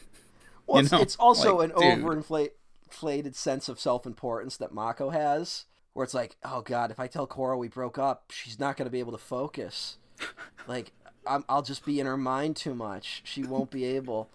[0.68, 2.50] Well, You it's, know, it's also like, an overinflated
[2.86, 7.06] inflated sense of self importance that Mako has, where it's like, oh god, if I
[7.06, 9.98] tell Korra we broke up, she's not going to be able to focus.
[10.66, 10.92] like,
[11.26, 13.22] I'm, I'll just be in her mind too much.
[13.24, 14.28] She won't be able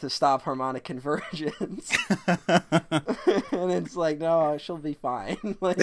[0.00, 1.96] to stop harmonic convergence.
[2.26, 5.56] and it's like, no, she'll be fine.
[5.60, 5.78] like,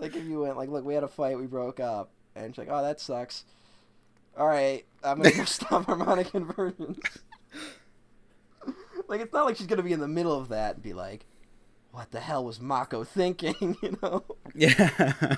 [0.00, 2.58] like if you went like, look, we had a fight, we broke up, and she's
[2.58, 3.44] like, oh, that sucks.
[4.36, 7.18] All right, I'm gonna go stop harmonic convergence.
[9.08, 11.26] like it's not like she's gonna be in the middle of that and be like,
[11.92, 13.76] what the hell was Mako thinking?
[13.82, 14.24] you know.
[14.54, 15.36] yeah.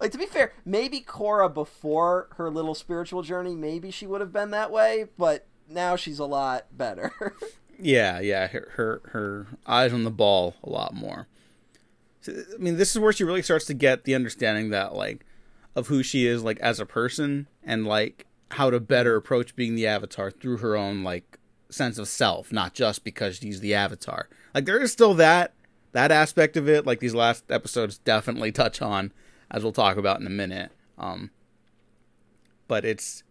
[0.00, 4.32] Like to be fair, maybe Korra before her little spiritual journey, maybe she would have
[4.32, 7.12] been that way, but now she's a lot better.
[7.78, 11.26] Yeah, yeah, her, her her eyes on the ball a lot more.
[12.28, 15.24] I mean, this is where she really starts to get the understanding that like
[15.74, 19.74] of who she is like as a person and like how to better approach being
[19.74, 21.38] the avatar through her own like
[21.70, 24.28] sense of self, not just because she's the avatar.
[24.54, 25.54] Like there is still that
[25.92, 29.12] that aspect of it like these last episodes definitely touch on
[29.50, 30.70] as we'll talk about in a minute.
[30.98, 31.30] Um
[32.68, 33.22] but it's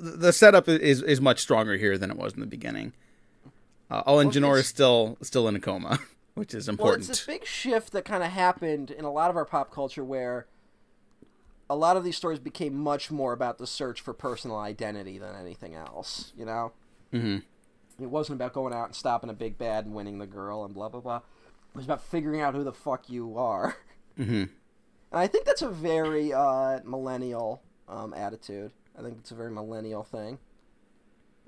[0.00, 2.92] the setup is is much stronger here than it was in the beginning.
[3.90, 5.98] Uh, oh, and Well, Jinora is still still in a coma,
[6.38, 6.90] which is important.
[7.06, 9.70] well, it's this big shift that kind of happened in a lot of our pop
[9.72, 10.46] culture where
[11.70, 15.34] a lot of these stories became much more about the search for personal identity than
[15.34, 16.72] anything else, you know?
[17.10, 17.38] hmm
[18.00, 20.72] It wasn't about going out and stopping a big bad and winning the girl and
[20.74, 21.16] blah blah blah.
[21.18, 23.76] It was about figuring out who the fuck you are.
[24.16, 24.48] hmm And
[25.12, 28.72] I think that's a very uh, millennial um, attitude.
[28.98, 30.38] I think it's a very millennial thing.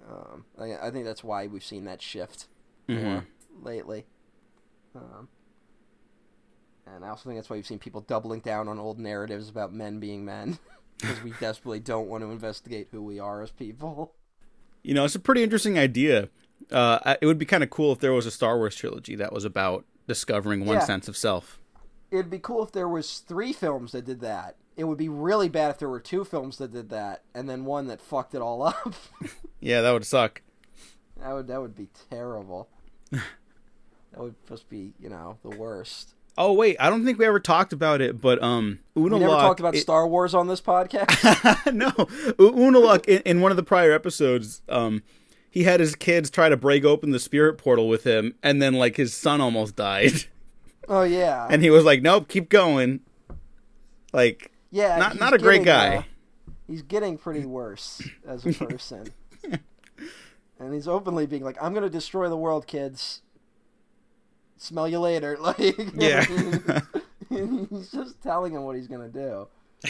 [0.09, 2.47] Um, I, I think that's why we've seen that shift
[2.87, 3.27] hmm more
[3.63, 4.07] lately.
[4.95, 5.29] Um,
[6.87, 9.73] and I also think that's why you've seen people doubling down on old narratives about
[9.73, 10.59] men being men.
[11.01, 14.13] Because we desperately don't want to investigate who we are as people.
[14.83, 16.29] You know, it's a pretty interesting idea.
[16.71, 19.33] Uh, it would be kind of cool if there was a Star Wars trilogy that
[19.33, 20.85] was about discovering one Yeah.
[20.85, 21.59] sense of self.
[22.11, 24.57] It'd be cool if there was three films that did that.
[24.77, 27.65] It would be really bad if there were two films that did that, and then
[27.65, 28.95] one that fucked it all up.
[29.61, 30.43] Yeah, that would suck.
[31.19, 32.69] That would that would be terrible.
[34.13, 36.15] That would just be you know the worst.
[36.39, 39.03] Oh wait, I don't think we ever talked about it, but um, Unalaq.
[39.03, 41.73] We never talked about it- Star Wars on this podcast.
[41.75, 45.03] no, Unalaq in, in one of the prior episodes, um,
[45.51, 48.75] he had his kids try to break open the spirit portal with him, and then
[48.75, 50.25] like his son almost died,
[50.89, 53.01] oh yeah, and he was like, "Nope, keep going."
[54.13, 54.97] Like, yeah.
[54.97, 55.97] not not a great guy.
[55.97, 56.03] uh,
[56.67, 59.13] he's getting pretty worse as a person,
[60.59, 63.23] and he's openly being like, "I'm gonna destroy the world, kids.
[64.61, 66.25] Smell you later." Like, Yeah.
[67.29, 69.49] he's just telling him what he's gonna do.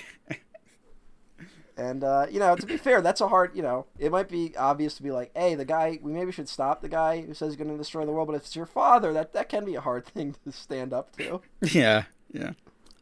[1.77, 3.57] And uh, you know, to be fair, that's a hard.
[3.57, 5.99] You know, it might be obvious to be like, "Hey, the guy.
[6.03, 8.35] We maybe should stop the guy who says he's going to destroy the world." But
[8.37, 11.41] if it's your father, that that can be a hard thing to stand up to.
[11.63, 12.53] yeah, yeah.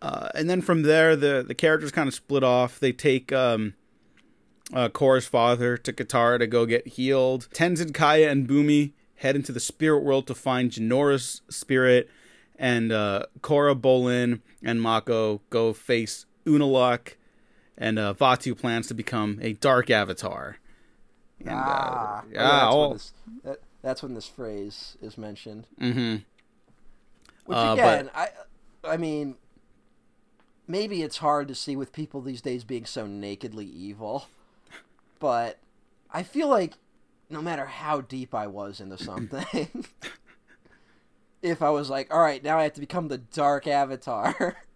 [0.00, 2.78] Uh, and then from there, the the characters kind of split off.
[2.78, 3.74] They take um,
[4.72, 7.48] uh, Korra's father to Katara to go get healed.
[7.52, 12.08] Tenzin, Kaya, and Bumi head into the spirit world to find Jinora's spirit,
[12.58, 17.14] and uh, Korra, Bolin, and Mako go face Unalaq,
[17.76, 20.58] and uh, Vaatu plans to become a dark avatar.
[21.40, 23.12] And, ah, uh, oh, yeah, that's, all, when this,
[23.44, 25.66] that, that's when this phrase is mentioned.
[25.78, 26.16] hmm
[27.44, 28.28] Which Uh, again, I,
[28.84, 29.36] I mean,
[30.66, 34.26] maybe it's hard to see with people these days being so nakedly evil,
[35.20, 35.58] but
[36.10, 36.74] I feel like
[37.30, 39.84] no matter how deep I was into something,
[41.42, 44.56] if I was like, all right, now I have to become the dark avatar.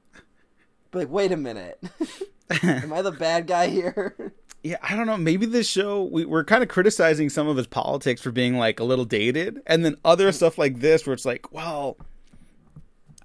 [0.90, 1.82] But like, wait a minute,
[2.62, 4.34] am I the bad guy here?
[4.62, 5.16] Yeah, I don't know.
[5.16, 8.78] Maybe this show we, we're kind of criticizing some of his politics for being like
[8.78, 10.34] a little dated, and then other mm.
[10.34, 11.96] stuff like this where it's like, well,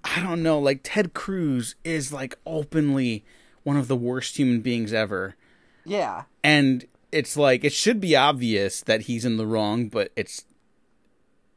[0.01, 0.59] I don't know.
[0.59, 3.25] Like Ted Cruz is like openly
[3.63, 5.35] one of the worst human beings ever,
[5.83, 10.45] yeah, and it's like it should be obvious that he's in the wrong, but it's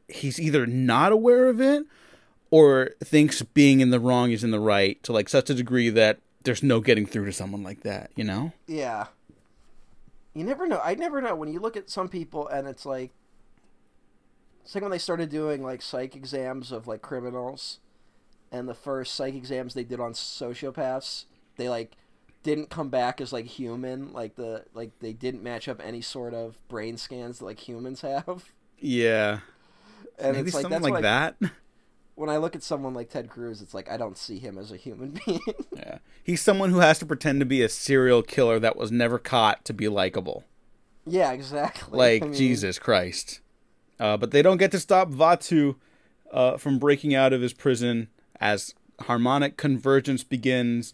[0.07, 1.85] he's either not aware of it
[2.49, 5.89] or thinks being in the wrong is in the right to like such a degree
[5.89, 8.51] that there's no getting through to someone like that, you know?
[8.67, 9.07] Yeah.
[10.33, 10.81] You never know.
[10.83, 13.11] I never know when you look at some people and it's like
[14.63, 17.79] it's like when they started doing like psych exams of like criminals
[18.51, 21.25] and the first psych exams they did on sociopaths,
[21.57, 21.95] they like
[22.43, 26.33] didn't come back as like human, like the like they didn't match up any sort
[26.33, 28.45] of brain scans that like humans have.
[28.79, 29.39] Yeah.
[30.19, 31.35] And Maybe it's like something like I- that.
[32.15, 34.71] when I look at someone like Ted Cruz, it's like I don't see him as
[34.71, 35.39] a human being.
[35.75, 35.99] yeah.
[36.23, 39.63] He's someone who has to pretend to be a serial killer that was never caught
[39.65, 40.43] to be likable.
[41.05, 41.97] yeah, exactly.
[41.97, 43.39] Like I mean, Jesus Christ.
[43.99, 45.75] Uh, but they don't get to stop Vaatu
[46.31, 48.07] uh, from breaking out of his prison
[48.39, 50.91] as harmonic convergence begins,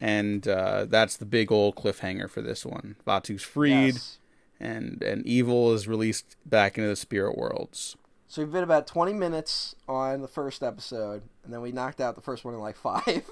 [0.00, 2.96] and uh, that's the big old cliffhanger for this one.
[3.06, 4.18] Vaatu's freed, yes.
[4.60, 7.96] and and evil is released back into the spirit worlds.
[8.30, 12.14] So we've been about 20 minutes on the first episode, and then we knocked out
[12.14, 13.24] the first one in like five.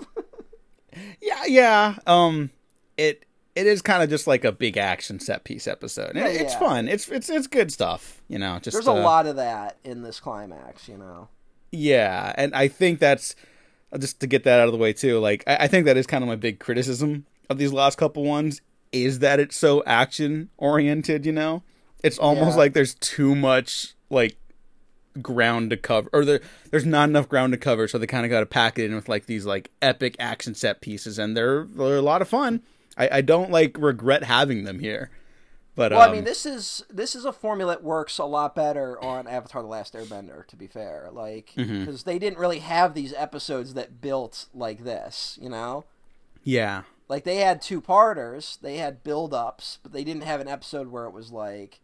[1.20, 1.96] Yeah, yeah.
[2.06, 2.50] Um,
[2.96, 6.12] it it is kind of just like a big action set piece episode.
[6.14, 6.58] Yeah, it's yeah.
[6.58, 6.88] fun.
[6.88, 8.22] It's it's it's good stuff.
[8.28, 11.28] You know, just There's a uh, lot of that in this climax, you know.
[11.72, 13.34] Yeah, and I think that's
[13.92, 15.18] Uh, just to get that out of the way too.
[15.20, 18.24] Like, I, I think that is kind of my big criticism of these last couple
[18.24, 18.60] ones
[18.92, 21.24] is that it's so action oriented.
[21.26, 21.62] You know,
[22.02, 22.56] it's almost Yeah.
[22.56, 24.36] like there's too much like
[25.22, 28.30] ground to cover, or there there's not enough ground to cover, so they kind of
[28.30, 31.64] got to pack it in with like these like epic action set pieces, and they're
[31.64, 32.62] they're a lot of fun.
[32.98, 35.10] I, I don't like regret having them here,
[35.76, 38.54] but Well, um, I mean, this is this is a formula that works a lot
[38.56, 40.46] better on Avatar: The Last Airbender.
[40.48, 41.80] To be fair, like Mm-hmm.
[41.84, 45.84] because they didn't really have these episodes that built like this, you know.
[46.42, 50.48] yeah, Like they had two parters, they had build ups, but they didn't have an
[50.48, 51.80] episode where it was like,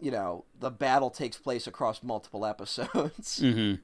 [0.00, 3.40] you know, the battle takes place across multiple episodes.
[3.40, 3.74] hmm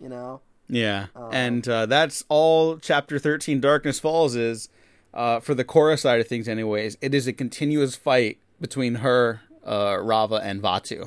[0.00, 0.40] You know.
[0.66, 4.70] Yeah, Um, and uh, that's all Chapter Thirteen, Darkness Falls is.
[5.14, 9.40] Uh, for the Korra side of things, anyways, it is a continuous fight between her,
[9.64, 10.98] uh, Raava, and Vaatu.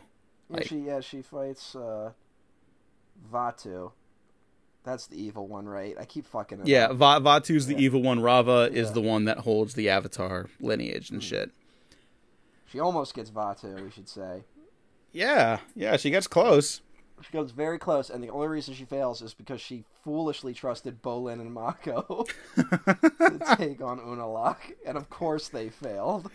[0.50, 2.12] Yeah, Like- she yeah she fights uh,
[3.32, 3.91] Vaatu.
[4.84, 5.96] That's the evil one, right?
[6.00, 6.96] I keep fucking it Yeah, up.
[6.96, 7.80] Va- Vaatu's the Yeah.
[7.82, 8.20] evil one.
[8.20, 11.52] Raava is the one that holds the Avatar lineage and shit.
[12.65, 13.84] She almost gets Vaatu.
[13.84, 14.43] We should say
[15.12, 16.82] Yeah, yeah, she gets close.
[17.22, 21.02] She comes very close, and the only reason she fails is because she foolishly trusted
[21.02, 22.26] Bolin and Mako
[22.56, 26.30] to take on Unalaq, and of course they failed.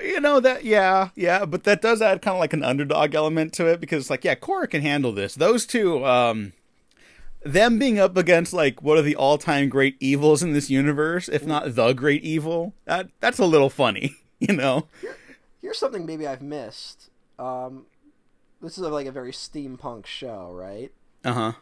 [0.00, 3.52] You know that, yeah, yeah, but that does add kind of like an underdog element
[3.54, 5.34] to it because, like, yeah, Korra can handle this.
[5.34, 6.52] Those two, um,
[7.44, 11.46] them being up against like one of the all-time great evils in this universe, if
[11.46, 14.86] not the great evil, that that's a little funny, you know?
[15.60, 17.10] Here's something maybe I've missed.
[17.38, 17.86] Um,
[18.60, 20.92] this is like a very steampunk show, right?
[21.24, 21.52] Uh huh.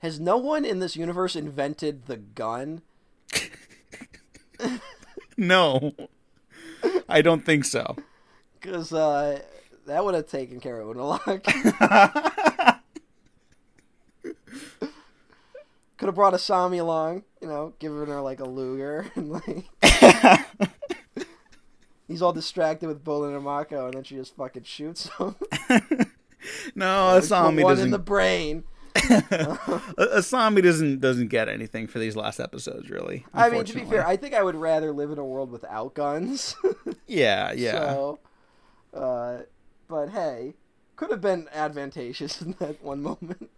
[0.00, 2.82] Has no one in this universe invented the gun?
[5.40, 5.94] No,
[7.08, 7.96] I don't think so.
[8.60, 9.40] Because uh,
[9.86, 11.44] that would have taken care of Unalaq.
[15.96, 19.64] Could have brought Asami along, you know, giving her like a Luger and like
[22.08, 25.36] he's all distracted with Bolin and Mako, and then she just fucking shoots him.
[26.74, 27.86] no, Put Asami one doesn't.
[27.86, 28.64] in the brain.
[28.94, 33.24] Asami doesn't doesn't get anything for these last episodes, really.
[33.32, 35.94] I mean, to be fair, I think I would rather live in a world without
[35.94, 36.56] guns.
[37.06, 37.72] yeah, yeah.
[37.72, 38.18] So,
[38.94, 39.38] uh,
[39.88, 40.54] but hey,
[40.96, 43.50] could have been advantageous in that one moment.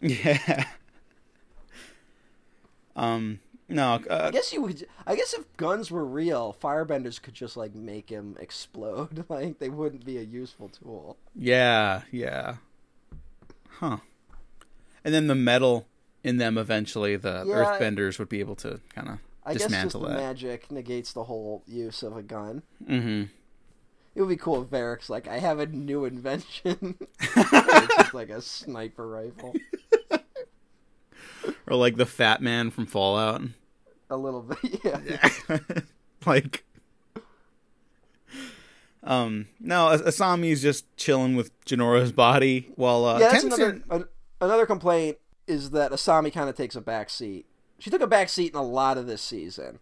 [0.00, 0.66] Yeah.
[2.94, 3.40] Um.
[3.68, 4.00] No.
[4.10, 4.86] I Uh, guess you would.
[5.06, 9.24] I guess if guns were real, firebenders could just like make him explode.
[9.30, 11.16] Like they wouldn't be a useful tool.
[11.34, 12.02] yeah.
[12.10, 12.56] Yeah.
[13.80, 13.98] Huh.
[15.04, 15.86] And then the metal
[16.22, 17.54] in them eventually, the Yeah.
[17.54, 20.16] Earthbenders would be able to kind of I guess just dismantle the that.
[20.16, 22.62] magic negates the whole use of a gun.
[22.82, 23.24] mm-hmm.
[24.14, 26.96] It would be cool if Varrick's like, I have a new invention.
[27.20, 29.54] it's just like a sniper rifle.
[31.66, 33.42] Or like the Fat Man from Fallout.
[34.10, 35.58] A little bit, yeah.
[36.26, 36.64] like.
[39.02, 39.48] Um.
[39.60, 44.04] No, As- Asami's just chilling with Jinora's body while uh, yeah, that's another an,
[44.40, 47.44] another complaint is that Asami kind of takes a back seat.
[47.78, 49.78] She took a back seat in a lot of this season,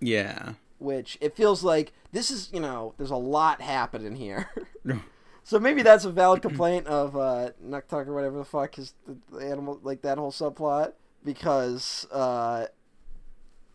[0.00, 0.54] Yeah.
[0.78, 4.48] which it feels like this is you know there's a lot happening here.
[5.44, 8.94] so maybe that's a valid complaint of uh, Nuktuk or whatever the fuck is
[9.30, 10.92] the animal like that whole subplot
[11.24, 12.66] because uh,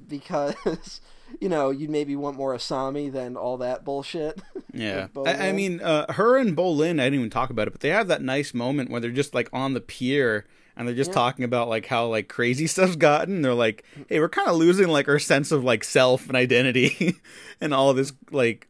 [0.07, 1.01] because
[1.41, 4.41] you know you'd maybe want more Asami than all that bullshit.
[4.73, 7.81] Yeah, I, I mean, uh, her and Bolin, I didn't even talk about it, but
[7.81, 10.45] they have that nice moment where they're just like on the pier
[10.75, 11.15] and they're just Yeah.
[11.15, 13.41] talking about like how like crazy stuff's gotten.
[13.41, 17.15] They're like, hey, we're kind of losing like our sense of like self and identity
[17.59, 18.67] and all this like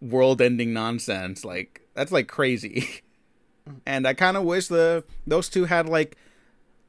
[0.00, 1.44] world-ending nonsense.
[1.44, 3.02] Like that's like crazy.
[3.84, 6.16] and I kind of wish the those two had like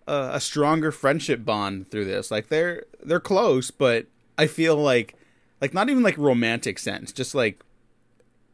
[0.07, 2.31] a, a stronger friendship bond through this.
[2.31, 5.15] Like they're they're close, but I feel like
[5.59, 7.63] like not even like romantic sense, just like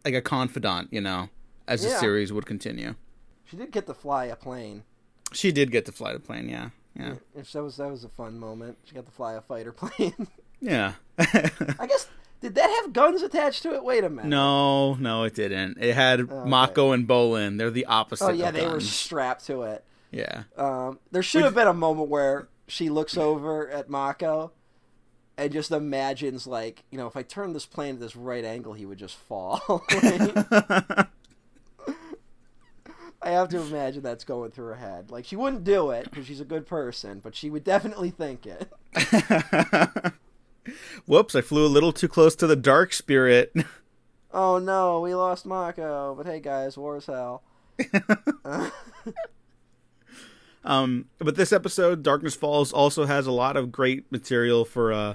[0.06, 1.30] like a confidant, you know,
[1.68, 2.96] as the series would continue.
[3.46, 4.84] she did get to fly a plane.
[5.34, 6.70] She did get to fly the plane, yeah.
[6.96, 7.16] Yeah.
[7.36, 8.78] That was that was a fun moment.
[8.86, 10.28] She got to fly a fighter plane.
[10.60, 10.94] Yeah.
[11.20, 12.08] I guess
[12.42, 13.84] did that have guns attached to it?
[13.84, 14.28] Wait a minute.
[14.28, 15.78] no, no, it didn't.
[15.80, 16.30] It had.
[16.30, 17.58] Mako and Bolin.
[17.58, 18.26] They're the opposite.
[18.26, 19.84] Oh yeah, they were strapped to it.
[20.12, 20.44] Yeah.
[20.56, 24.52] Um, there should have been a moment where she looks over at Mako
[25.38, 28.74] and just imagines like, you know, if I turn this plane at this right angle,
[28.74, 29.86] he would just fall.
[33.22, 35.12] I have to imagine that's going through her head.
[35.12, 38.46] Like she wouldn't do it because she's a good person, but she would definitely think
[38.46, 38.72] it.
[41.06, 43.54] Whoops, I flew a little too close to the dark spirit.
[44.34, 46.16] Oh no, we lost Mako.
[46.16, 47.44] But hey guys, war is hell.
[48.46, 48.70] Uh,
[50.68, 55.14] Um, but this episode, Darkness Falls, also has a lot of great material for uh,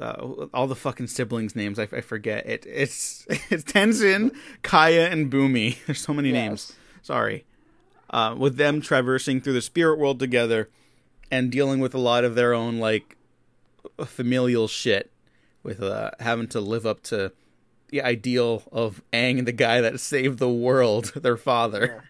[0.00, 1.80] uh all the fucking siblings' names.
[1.80, 2.64] I, I forget it.
[2.66, 5.78] It's it's Tenzin, Kya, and Bumi.
[5.86, 6.72] There's so many names.
[7.02, 7.44] Sorry.
[8.08, 10.70] Uh, with them traversing through the spirit world together
[11.28, 13.16] and dealing with a lot of their own like
[14.04, 15.10] familial shit,
[15.64, 17.32] with uh having to live up to
[17.88, 22.04] the ideal of Aang, the guy that saved the world, their father.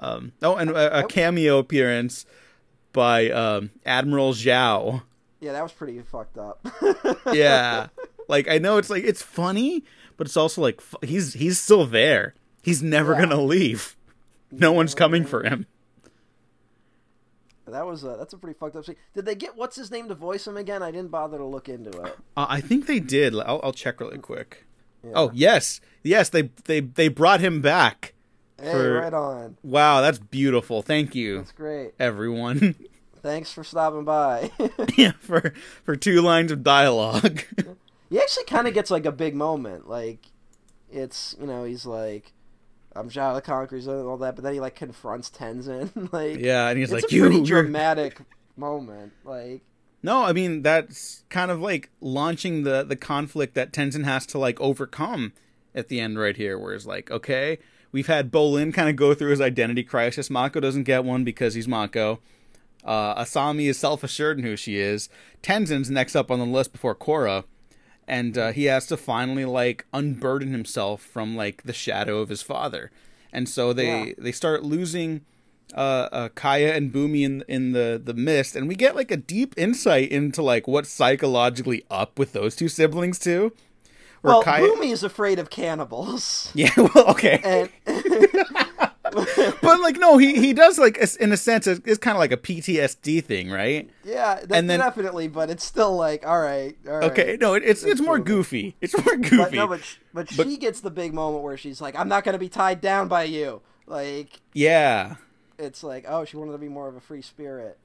[0.00, 2.24] Um, oh, and a, a cameo appearance
[2.92, 5.02] by um, Admiral Zhao.
[5.40, 6.66] yeah, that was pretty fucked up.
[7.32, 7.88] Yeah,
[8.28, 9.84] like I know it's like it's funny,
[10.16, 12.34] but it's also like he's he's still there.
[12.62, 13.20] He's never Yeah.
[13.22, 13.96] gonna leave.
[14.50, 15.66] No one's coming for him.
[17.66, 18.96] That was a, that's a pretty fucked up scene.
[19.14, 20.82] Did they get what's his name to voice him again?
[20.82, 22.16] I didn't bother to look into it.
[22.36, 23.34] Uh, I think they did.
[23.34, 24.64] I'll, I'll check really quick.
[25.04, 25.10] Yeah.
[25.14, 28.14] Oh yes, yes they they they brought him back.
[28.60, 29.56] Hey, for- right on.
[29.62, 30.82] Wow, that's beautiful.
[30.82, 31.92] Thank you, That's great.
[31.98, 32.74] everyone.
[33.22, 34.50] Thanks for stopping by.
[34.96, 35.52] yeah, for
[35.84, 37.42] for two lines of dialogue.
[38.10, 39.88] he actually kind of gets like a big moment.
[39.88, 40.20] Like,
[40.90, 42.32] it's you know he's like,
[42.94, 46.12] I'm Zhao the Conqueror and all that, but then he like confronts Tenzin.
[46.12, 48.20] like, yeah, and he's it's like, a "You, pretty dramatic
[48.56, 49.12] moment.
[49.24, 49.62] Like,
[50.02, 54.38] No, I mean that's kind of like launching the the conflict that Tenzin has to
[54.38, 55.32] like overcome
[55.74, 57.58] at the end right here, where it's like, okay,
[57.92, 60.30] we've had Bolin kind of go through his identity crisis.
[60.30, 62.20] Mako doesn't get one because he's Mako.
[62.84, 65.08] Uh, Asami is self assured in who she is.
[65.42, 67.44] Tenzin's next up on the list before Korra,
[68.06, 72.40] and uh, he has to finally like unburden himself from like the shadow of his
[72.42, 72.90] father,
[73.32, 74.12] and so they Yeah.
[74.16, 75.22] they start losing
[75.74, 79.16] uh, uh, Kya and Bumi in in the the mist, and we get like a
[79.18, 83.52] deep insight into like what's psychologically up with those two siblings too.
[84.22, 87.70] Where well, Kya, Bumi is afraid of cannibals, yeah, well, okay, and
[89.62, 92.32] but like no, he he does like in a sense it's, it's kind of like
[92.32, 93.88] a PTSD thing, right?
[94.04, 95.28] yeah, And then- definitely.
[95.28, 97.10] But it's still like, all right, all right.
[97.10, 98.24] Okay, no, it, it's it's more Bumi.
[98.24, 98.76] goofy.
[98.80, 99.36] It's more goofy.
[99.38, 99.80] But no, but
[100.12, 102.80] but, But- she gets the big moment where she's like, "I'm not gonna be tied
[102.80, 105.14] down by you." Like yeah,
[105.58, 107.78] it's like, oh, she wanted to be more of a free spirit,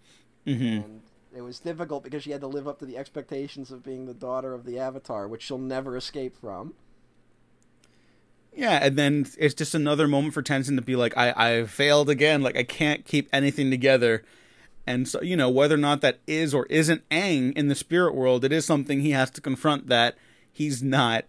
[0.45, 1.01] hmm and
[1.35, 4.13] it was difficult because she had to live up to the expectations of being the
[4.13, 6.73] daughter of the Avatar, which she'll never escape from.
[8.55, 12.09] yeah, and then it's just another moment for Tenzin to be like, I I failed
[12.09, 12.41] again.
[12.41, 14.23] Like I can't keep anything together.
[14.85, 18.13] And so, you know, whether or not that is or isn't Aang in the spirit
[18.15, 20.17] world, it is something he has to confront that
[20.51, 21.23] he's not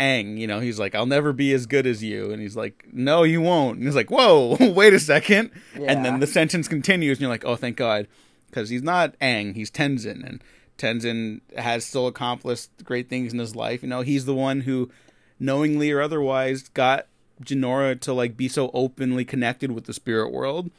[0.00, 0.36] Aang.
[0.38, 2.32] You know, he's like, I'll never be as good as you.
[2.32, 3.76] And he's like, No, you won't.
[3.78, 5.50] And he's like, Whoa, wait a second.
[5.74, 8.08] And then the sentence continues, and you're like, Oh, thank God.
[8.50, 10.24] Because he's not Aang, he's Tenzin.
[10.26, 10.42] And
[10.76, 13.82] Tenzin has still accomplished great things in his life.
[13.82, 14.90] You know, he's the one who,
[15.38, 17.06] knowingly or otherwise, got
[17.42, 20.70] Jinora to like be so openly connected with the spirit world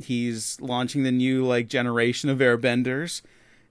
[0.00, 3.22] he's launching the new like generation of airbenders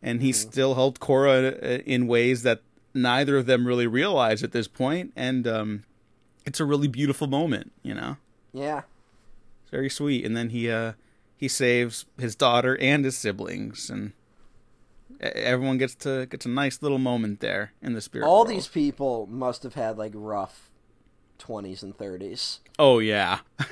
[0.02, 2.62] and he's still helped Korra uh, in ways that
[2.94, 5.14] neither of them really realize at this point.
[5.14, 5.84] point and um
[6.46, 8.18] it's a really beautiful moment you know
[8.54, 8.82] Yeah,
[9.62, 10.94] it's very sweet and then he uh
[11.42, 14.14] he saves his daughter and his siblings and
[15.20, 18.48] everyone gets to gets a nice little moment there in the spirit all world.
[18.48, 20.70] these people must have had like rough
[21.38, 22.60] twenties and thirties.
[22.80, 23.40] oh yeah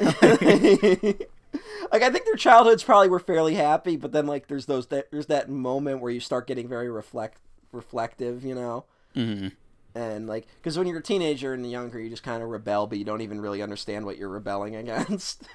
[1.92, 5.12] like I think their childhoods probably were fairly happy, but then like there's those that
[5.12, 7.40] there's that moment where you start getting very reflect
[7.72, 8.86] reflective, you know.
[9.14, 9.48] hmm
[9.96, 13.00] and like because when you're a teenager and younger you just kind of rebel but
[13.00, 15.48] you don't even really understand what you're rebelling against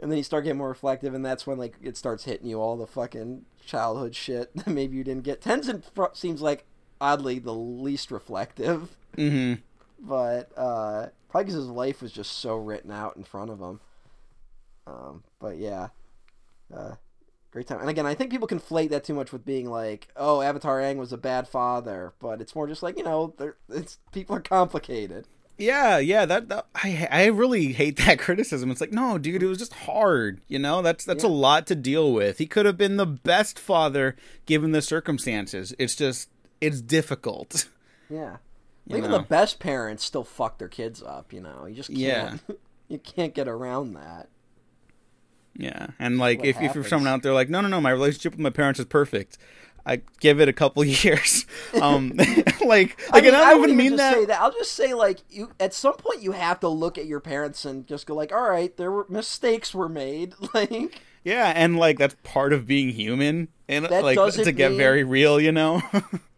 [0.00, 2.60] and then you start getting more reflective and that's when like it starts hitting you
[2.60, 5.40] all the fucking childhood shit that maybe you didn't get.
[5.40, 5.82] Tenzin
[6.16, 6.64] seems like
[7.00, 8.96] oddly the least reflective.
[9.16, 9.62] Mm-hmm.
[10.06, 13.80] but uh probably because his life was just so written out in front of him.
[14.86, 15.88] Um but yeah
[16.74, 16.96] uh
[17.50, 17.80] great time.
[17.80, 20.96] And again i think people conflate that too much with being like oh avatar Aang
[20.98, 23.34] was a bad father but it's more just like you know
[23.70, 25.26] it's people are complicated
[25.58, 28.70] Yeah, yeah, that, that I I really hate that criticism.
[28.70, 30.40] It's like, no, dude, it was just hard.
[30.48, 31.30] You know, that's that's Yeah.
[31.30, 32.38] a lot to deal with.
[32.38, 35.74] He could have been the best father given the circumstances.
[35.78, 36.28] It's just
[36.60, 37.68] it's difficult.
[38.10, 38.36] yeah
[38.86, 39.18] You even know?
[39.18, 42.36] the best parents still fuck their kids up you know you just can't Yeah.
[42.88, 44.28] you can't get around that
[45.58, 48.32] Yeah, and like if, if you're someone out there like, no, no, no, my relationship
[48.34, 49.38] with my parents is perfect.
[49.86, 51.46] I give it a couple years.
[51.80, 52.28] Um, like,
[52.60, 54.26] I like, mean, and I I don't wouldn't even mean that.
[54.26, 54.40] that.
[54.40, 55.52] I'll just say like you.
[55.60, 58.48] At some point, you have to look at your parents and just go like, "All
[58.50, 63.48] right, there were mistakes were made." Like, Yeah, and like that's part of being human,
[63.68, 65.80] and like to get mean- very real, you know.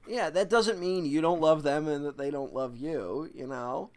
[0.06, 3.30] yeah, that doesn't mean you don't love them and that they don't love you.
[3.34, 3.90] You know,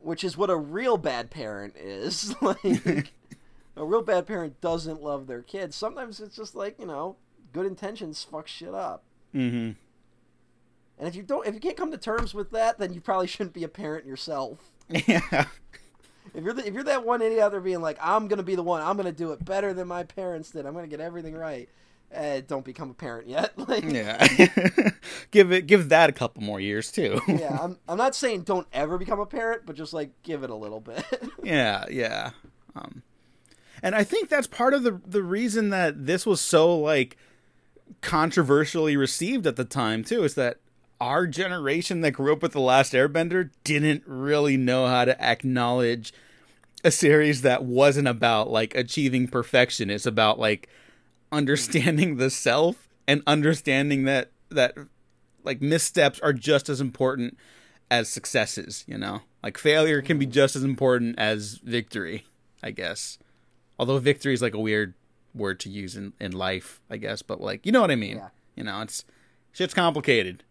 [0.00, 2.34] which is what a real bad parent is.
[2.42, 3.12] Like,
[3.76, 5.74] a real bad parent doesn't love their kids.
[5.74, 7.16] Sometimes it's just like you know,
[7.54, 9.04] good intentions fuck shit up.
[9.32, 9.70] hmm
[10.98, 13.26] And if you don't, if you can't come to terms with that, then you probably
[13.26, 14.58] shouldn't be a parent yourself.
[14.90, 15.46] Yeah.
[16.34, 18.54] If you're the, if you're that one idiot out there being like, I'm gonna be
[18.56, 21.34] the one, I'm gonna do it better than my parents did, I'm gonna get everything
[21.34, 21.68] right.
[22.12, 23.52] Eh, don't become a parent yet.
[23.68, 24.90] Like, yeah, Yeah.
[25.30, 27.20] give it give that a couple more years too.
[27.28, 30.50] Yeah, I'm I'm not saying don't ever become a parent, but just like give it
[30.50, 31.04] a little bit.
[31.42, 32.30] yeah, yeah.
[32.76, 33.02] Um
[33.82, 37.16] and I think that's part of the the reason that this was so like
[38.00, 40.58] controversially received at the time too is that
[41.00, 46.12] our generation that grew up with the last airbender didn't really know how to acknowledge
[46.84, 49.90] a series that wasn't about like achieving perfection.
[49.90, 50.68] It's about like
[51.32, 54.76] understanding the self and understanding that that
[55.42, 57.36] like missteps are just as important
[57.90, 59.22] as successes you know?
[59.42, 62.24] Like failure can be just as important as victory
[62.62, 63.18] i guess.
[63.78, 64.94] Although victory is like a weird
[65.34, 68.16] word to use in, in life i guess but like you know what i mean
[68.18, 68.28] Yeah.
[68.54, 69.04] you know it's
[69.52, 70.44] shit's complicated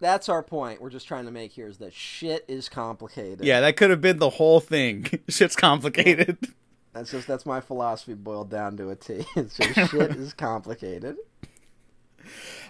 [0.00, 0.82] That's our point.
[0.82, 3.44] We're just trying to make here is that shit is complicated.
[3.46, 6.36] yeah that could have been the whole thing shit's complicated
[6.92, 9.24] That's just that's my philosophy boiled down to a T.
[9.36, 11.16] It's just shit is complicated.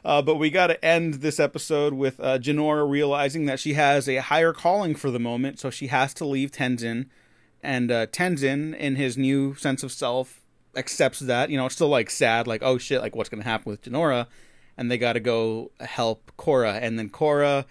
[0.05, 4.09] Uh, but we got to end this episode with uh, Jinora realizing that she has
[4.09, 7.07] a higher calling for the moment, so she has to leave Tenzin.
[7.63, 10.44] And uh, Tenzin, in his new sense of self,
[10.77, 11.51] accepts that.
[11.51, 13.83] You know, it's still like sad, like oh shit, like what's going to happen with
[13.83, 14.27] Jinora,
[14.77, 16.79] and they got to go help Korra.
[16.81, 17.65] And then Korra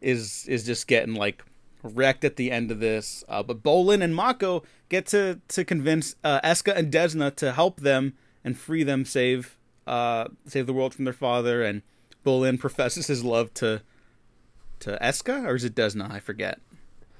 [0.00, 1.42] is is just getting like
[1.82, 3.24] wrecked at the end of this.
[3.28, 7.80] Uh, but Bolin and Mako get to to convince uh, Eska and Desna to help
[7.80, 9.56] them and free them, save
[9.86, 11.62] uh, save the world from their father.
[11.62, 11.82] And
[12.24, 13.82] Bolin professes his love to
[14.80, 16.10] to Eska, or is it Desna?
[16.10, 16.60] I forget.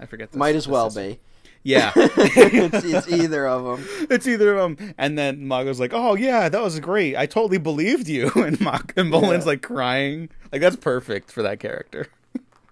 [0.00, 0.30] I forget.
[0.32, 1.10] the- Might as the well sister.
[1.14, 1.20] be.
[1.64, 3.88] Yeah, it's, it's either of them.
[4.10, 4.94] it's either of them.
[4.96, 7.16] And then Mako's like, "Oh yeah, that was great.
[7.16, 9.50] I totally believed you." And Mag- and Bolin's Yeah.
[9.50, 10.30] like crying.
[10.52, 12.06] Like that's perfect for that character.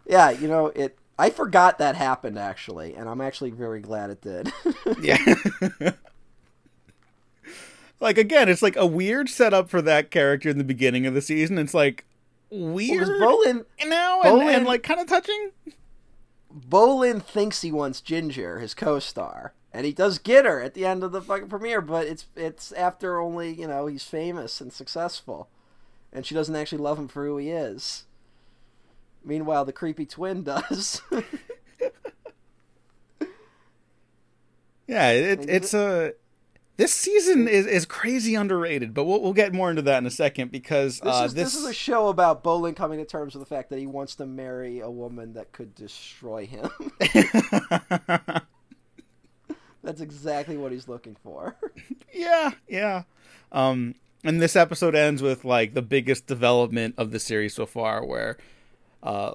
[0.06, 0.96] Yeah, you know it.
[1.18, 4.52] I forgot that happened actually, and I'm actually very glad it did.
[5.00, 5.18] Yeah.
[8.00, 11.22] like again, it's like a weird setup for that character in the beginning of the
[11.22, 11.58] season.
[11.58, 12.04] It's like
[12.50, 15.50] weird, Because Bolin, you know, and, and like kind of touching.
[16.56, 21.04] Bolin thinks he wants Ginger, his co-star, and he does get her at the end
[21.04, 21.80] of the fucking premiere.
[21.80, 25.48] But it's it's after only you know he's famous and successful,
[26.12, 28.04] and she doesn't actually love him for who he is.
[29.24, 31.02] Meanwhile, the creepy twin does.
[34.86, 36.14] Yeah, it, it's a.
[36.76, 40.10] This season is, is crazy underrated, but we'll we'll get more into that in a
[40.10, 43.40] second because This, uh, is, this is a show about Bolin coming to terms with
[43.40, 46.68] the fact that he wants to marry a woman that could destroy him.
[49.82, 51.56] That's exactly what he's looking for.
[52.12, 53.04] yeah, yeah.
[53.52, 58.04] Um, and this episode ends with like the biggest development of the series so far,
[58.04, 58.36] where
[59.02, 59.32] uh,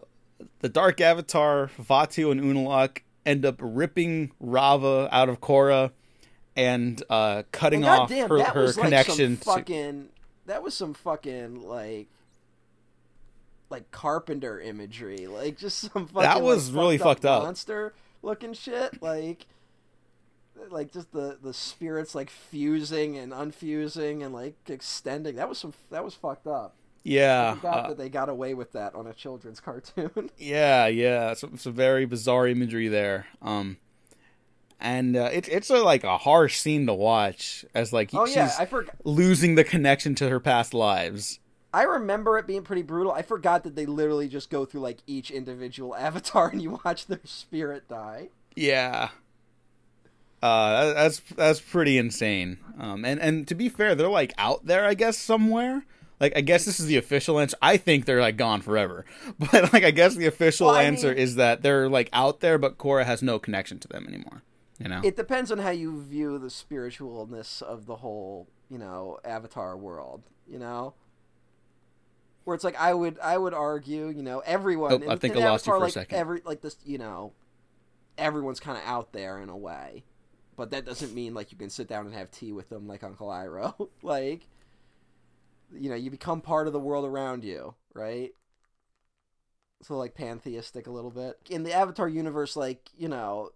[0.59, 5.91] the Dark Avatar, Vaatu, and Unalaq end up ripping Raava out of Korra
[6.65, 9.31] and uh, cutting And off goddamn, her, that her was connection.
[9.31, 9.59] like some to...
[9.59, 10.09] fucking.
[10.45, 12.07] That was some fucking like.
[13.69, 16.21] Like carpenter imagery, like just some fucking.
[16.21, 17.43] That was like, really fucked up.
[17.43, 19.45] monster looking shit, like.
[20.69, 25.37] Like just the the spirits like fusing and unfusing and like extending.
[25.37, 25.73] That was some.
[25.89, 26.75] That was fucked up.
[27.03, 30.29] Yeah, I forgot uh, that they got away with that on a children's cartoon.
[30.37, 31.31] yeah, yeah.
[31.31, 33.25] It's, it's a very bizarre imagery there.
[33.41, 33.77] Um,
[34.81, 38.35] and uh, it's it's a, like a harsh scene to watch as like oh she's
[38.35, 38.95] yeah, I forgot.
[39.03, 41.39] losing the connection to her past lives.
[41.73, 43.13] I remember it being pretty brutal.
[43.13, 47.07] I forgot that they literally just go through like each individual avatar and you watch
[47.07, 48.29] their spirit die.
[48.55, 49.09] Yeah.
[50.43, 52.57] Uh, that, that's that's pretty insane.
[52.79, 55.85] Um, and and to be fair, they're like out there, I guess, somewhere.
[56.19, 57.57] Like, I guess this is the official answer.
[57.63, 59.05] I think they're like gone forever,
[59.39, 62.57] but like, I guess the official Well, answer mean- is that they're like out there,
[62.59, 64.43] but Korra has no connection to them anymore.
[64.83, 65.01] You know?
[65.03, 70.23] It depends on how you view the spiritualness of the whole, you know, avatar world,
[70.47, 70.93] you know?
[72.43, 75.35] Where it's like I would I would argue, you know, everyone Oh, in, I think
[75.35, 76.17] in I lost you Avatar, for a second.
[76.17, 77.33] Every like this, you know,
[78.17, 80.03] everyone's kind of out there in a way.
[80.55, 83.03] But that doesn't mean like you can sit down and have tea with them like
[83.03, 83.89] Uncle Iroh.
[84.01, 84.47] like
[85.73, 88.31] you know, you become part of the world around you, right?
[89.83, 91.37] So like pantheistic a little bit.
[91.49, 93.51] In the Avatar universe like, you know,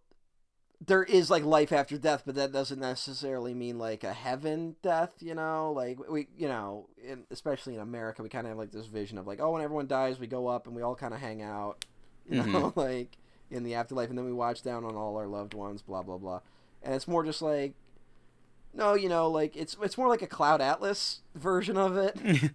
[0.85, 5.11] there is like life after death, but that doesn't necessarily mean like a heaven death,
[5.19, 5.71] you know?
[5.71, 9.17] Like we, you know, in, especially in America, we kind of have like this vision
[9.17, 11.41] of like, oh, when everyone dies, we go up and we all kind of hang
[11.41, 11.85] out,
[12.29, 12.79] you know, mm-hmm.
[12.79, 13.17] like
[13.49, 16.17] in the afterlife, and then we watch down on all our loved ones, blah blah
[16.17, 16.41] blah.
[16.83, 17.73] And it's more just like,
[18.73, 22.19] no, you know, like it's it's more like a Cloud Atlas version of it,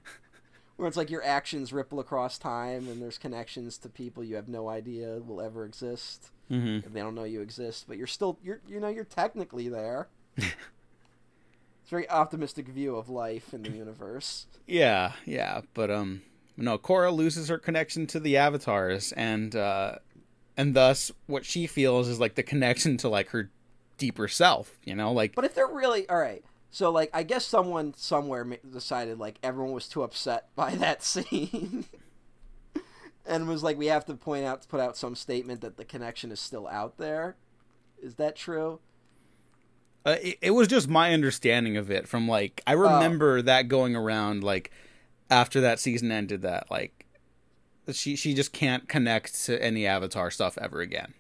[0.77, 4.49] where it's like your actions ripple across time, and there's connections to people you have
[4.49, 8.39] no idea will ever exist hmm if they don't know you exist, but you're still
[8.43, 10.09] you're you know you're technically there.
[10.37, 10.47] it's
[11.87, 14.47] a very optimistic view of life in the universe.
[14.67, 16.23] Yeah, yeah, but um,
[16.57, 19.97] no, Korra loses her connection to the avatars, and uh,
[20.57, 23.51] and thus what she feels is like the connection to like her
[23.99, 24.79] deeper self.
[24.85, 28.45] You know, like But if they're really all right, so like I guess someone somewhere
[28.73, 31.87] decided like everyone was too upset by that scene.
[33.27, 36.33] And was like, we have to point out, put out some statement that the connection
[36.33, 37.37] is still out there.
[38.03, 38.81] Is that true?
[40.05, 43.95] Uh, it, it was just my understanding of it from like I remember that going
[43.95, 44.71] around like
[45.31, 47.05] after that season ended that like
[47.93, 51.13] she she just can't connect to any avatar stuff ever again.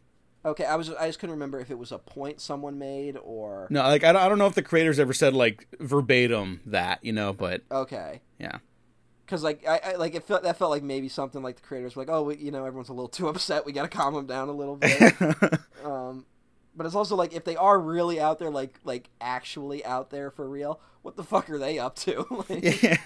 [0.44, 3.66] Okay, I was I just couldn't remember if it was a point someone made or
[3.68, 7.05] No, like I don't, I don't know if the creators ever said like verbatim that,
[7.05, 8.22] you know, but okay.
[8.38, 8.59] yeah.
[9.30, 11.94] Because like I, I like it felt that felt like maybe something like the creators
[11.94, 14.12] were like oh we, you know everyone's a little too upset we got to calm
[14.14, 15.14] them down a little bit
[15.84, 16.26] um
[16.74, 20.32] but it's also like if they are really out there like like actually out there
[20.32, 22.96] for real what the fuck are they up to like, yeah.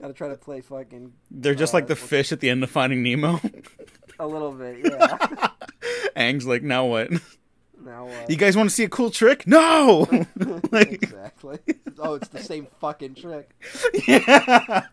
[0.00, 2.70] gotta try to play fucking They're just Uh, like the fish at the end of
[2.70, 3.40] Finding Nemo.
[4.18, 5.48] a little bit yeah
[6.16, 7.10] Aang's like, now what?
[7.80, 8.28] now what?
[8.28, 9.46] You guys want to see a cool trick?
[9.46, 10.08] No.
[10.72, 11.60] like, exactly
[12.00, 13.50] oh it's the same fucking trick
[14.06, 14.86] yeah.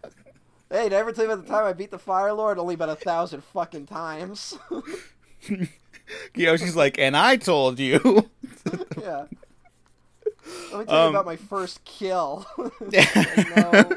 [0.69, 2.75] hey did I ever tell you about the time I beat the Fire Lord only
[2.75, 4.57] about a thousand fucking times
[6.35, 8.29] Yoshi's like, and I told you.
[9.01, 9.25] yeah
[10.71, 13.15] let me tell you Um, about my first kill Like,
[13.57, 13.89] no.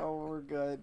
[0.00, 0.82] oh, we're good.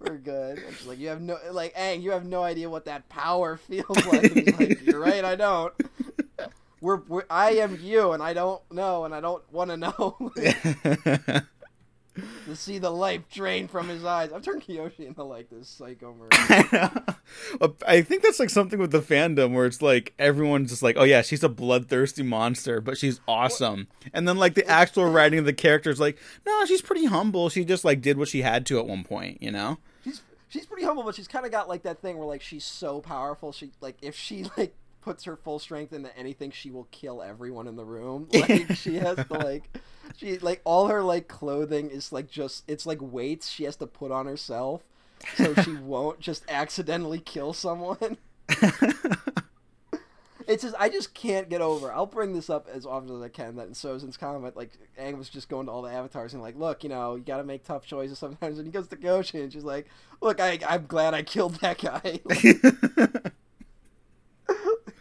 [0.00, 0.58] We're good.
[0.58, 3.56] And she's like, you have no, like, Aang, you have no idea what that power
[3.56, 4.58] feels like.
[4.58, 5.72] Like, you're right, I don't.
[6.80, 10.32] We're, we're, I am you, and I don't know, and I don't want to know.
[12.46, 14.32] to see the life drain from his eyes.
[14.32, 17.02] I've turned Kyoshi into like this psycho murderer.
[17.86, 21.04] I think that's like something with the fandom where it's like everyone's just like, oh
[21.04, 23.88] yeah, she's a bloodthirsty monster, but she's awesome.
[24.14, 27.48] And then like the actual writing of the character is like, no, she's pretty humble.
[27.48, 29.78] She just like did what she had to at one point, you know?
[30.04, 32.64] she's she's pretty humble, but she's kind of got like that thing where like she's
[32.64, 33.52] so powerful.
[33.52, 34.74] She like if she like
[35.06, 38.28] puts her full strength into anything, she will kill everyone in the room.
[38.34, 39.78] Like she has to like
[40.16, 43.86] she like all her like clothing is like just it's like weights she has to
[43.86, 44.82] put on herself
[45.36, 48.18] so she won't just accidentally kill someone.
[50.48, 51.92] It's just I just can't get over.
[51.92, 53.56] I'll bring this up as often as I can.
[53.56, 56.56] That in Sozin's Comet, like Aang was just going to all the avatars and like,
[56.56, 58.58] look, you know, you got to make tough choices sometimes.
[58.58, 59.88] And he goes to Goshen, and she's like,
[60.20, 62.20] look, I I'm glad I killed that guy.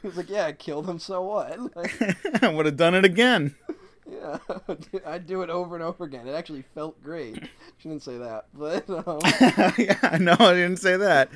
[0.06, 1.00] He was like, yeah, I killed him.
[1.00, 1.58] So what?
[1.76, 3.56] Like, I would have done it again.
[4.08, 4.38] yeah,
[5.06, 6.28] I'd do it over and over again.
[6.28, 7.42] It actually felt great.
[7.80, 9.20] She didn't say that, but um,
[9.80, 11.30] yeah, no, I didn't say that.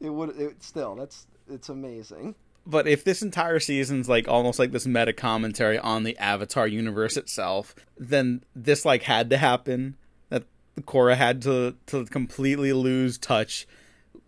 [0.00, 0.30] it would.
[0.36, 2.34] It still, that's it's amazing.
[2.66, 7.16] But if this entire season's like almost like this meta commentary on the Avatar universe
[7.16, 9.96] itself, then this like had to happen.
[10.28, 10.42] That
[10.80, 13.66] Korra had to to completely lose touch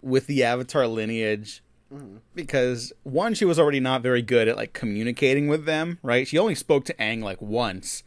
[0.01, 1.64] with the Avatar lineage
[2.35, 5.99] because one, she was already not very good at like communicating with them.
[6.03, 6.27] Right?
[6.27, 8.03] She only spoke to Aang like once,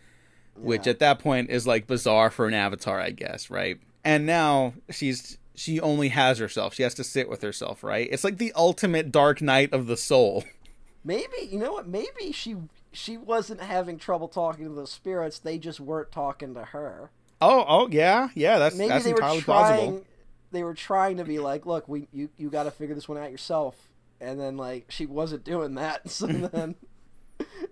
[0.55, 3.49] which at that point is like bizarre for an Avatar, I guess.
[3.49, 3.79] Right?
[4.07, 6.73] and now she's she only has herself.
[6.73, 8.07] She has to sit with herself, right?
[8.09, 10.45] It's like the ultimate dark night of the soul.
[11.03, 11.87] Maybe you know what?
[11.87, 12.55] Maybe she
[12.93, 15.39] she wasn't having trouble talking to the spirits.
[15.39, 17.11] They just weren't talking to her.
[17.41, 18.59] Oh, oh yeah, yeah.
[18.59, 19.77] That's Maybe that's they were entirely trying.
[19.77, 20.05] plausible.
[20.51, 23.17] They were trying to be like, look, we you you got to figure this one
[23.17, 23.75] out yourself.
[24.21, 26.01] And then like she wasn't doing that.
[26.09, 26.75] So then,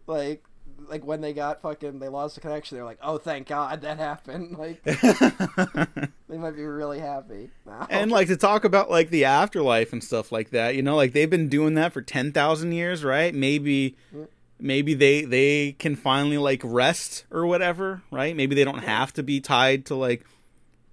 [0.08, 0.44] like
[0.88, 3.98] like when they got fucking they lost the connection, they're like, oh thank God that
[3.98, 4.58] happened.
[4.58, 4.84] Like
[6.28, 7.88] they might be really happy now.
[7.90, 11.14] and like to talk about like the afterlife and stuff like that, you know, like
[11.14, 13.34] they've been doing that for ten thousand years, right?
[13.34, 14.28] Maybe, Mm.
[14.60, 18.36] maybe they they can finally like rest or whatever, right?
[18.36, 20.26] Maybe they don't have to be tied to like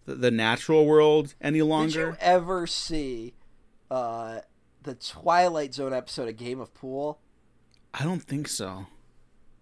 [0.07, 1.87] the, the natural world any longer.
[1.87, 3.35] Did you ever see
[3.91, 4.41] uh,
[4.83, 7.19] the Twilight Zone episode of Game of Pool?
[7.95, 8.87] I don't think so.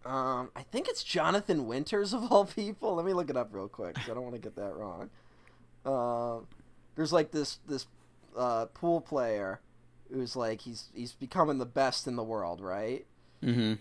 [0.04, 2.94] Um, I think it's Jonathan Winters of all people.
[2.94, 5.10] Let me look it up real quick 'cause I don't want to get that wrong.
[5.84, 6.46] Um,
[6.96, 7.86] there's like this this
[8.36, 9.60] uh, pool player
[10.12, 13.06] who's like he's he's becoming the best in the world, right?
[13.42, 13.74] hmm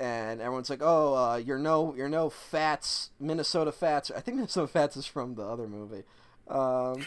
[0.00, 4.66] And everyone's like, "Oh, uh, you're no you're no Fats Minnesota Fats." I think Minnesota
[4.66, 6.04] Fats is from the other movie.
[6.48, 7.04] Um,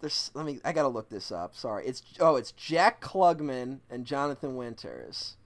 [0.00, 1.54] there's let me I gotta look this up.
[1.54, 5.36] Sorry, it's oh it's Jack Klugman and Jonathan Winters.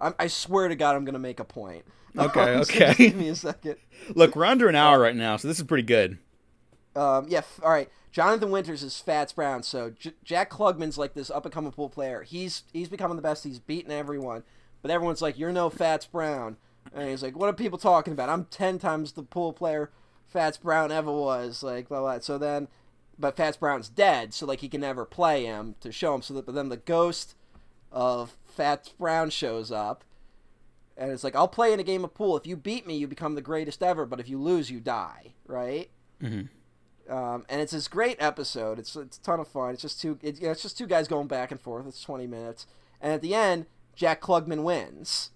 [0.00, 1.84] I'm, I swear to God, I'm gonna make a point.
[2.18, 2.78] Okay, So okay.
[2.86, 3.76] just Give me a second.
[4.14, 6.18] Look, we're under an hour right now, so this is pretty good.
[6.96, 7.90] Um, yeah, f- all right.
[8.10, 9.62] Jonathan Winters is Fats Brown.
[9.62, 12.22] So J- Jack Klugman's like this up and coming pool player.
[12.22, 13.44] He's he's becoming the best.
[13.44, 14.42] He's beating everyone,
[14.82, 16.56] but everyone's like, "You're no Fats Brown,"
[16.94, 18.28] and he's like, "What are people talking about?
[18.28, 19.90] I'm ten times the pool player
[20.26, 22.18] Fats Brown ever was." Like, blah blah.
[22.20, 22.68] So then,
[23.18, 26.22] but Fats Brown's dead, so like he can never play him to show him.
[26.22, 27.34] So that, but then the ghost
[27.90, 30.04] of Fats Brown shows up.
[30.96, 32.36] And it's like, I'll play in a game of pool.
[32.36, 34.04] If you beat me, you become the greatest ever.
[34.04, 35.88] But if you lose, you die, right?
[36.20, 36.48] Mhm.
[37.08, 38.78] Um, and it's this great episode.
[38.80, 39.74] It's it's a ton of fun.
[39.74, 40.18] It's just two.
[40.22, 41.86] It, you know, it's just two guys going back and forth.
[41.86, 42.66] It's twenty minutes,
[43.00, 43.66] and at the end,
[43.98, 45.30] Jack Klugman wins,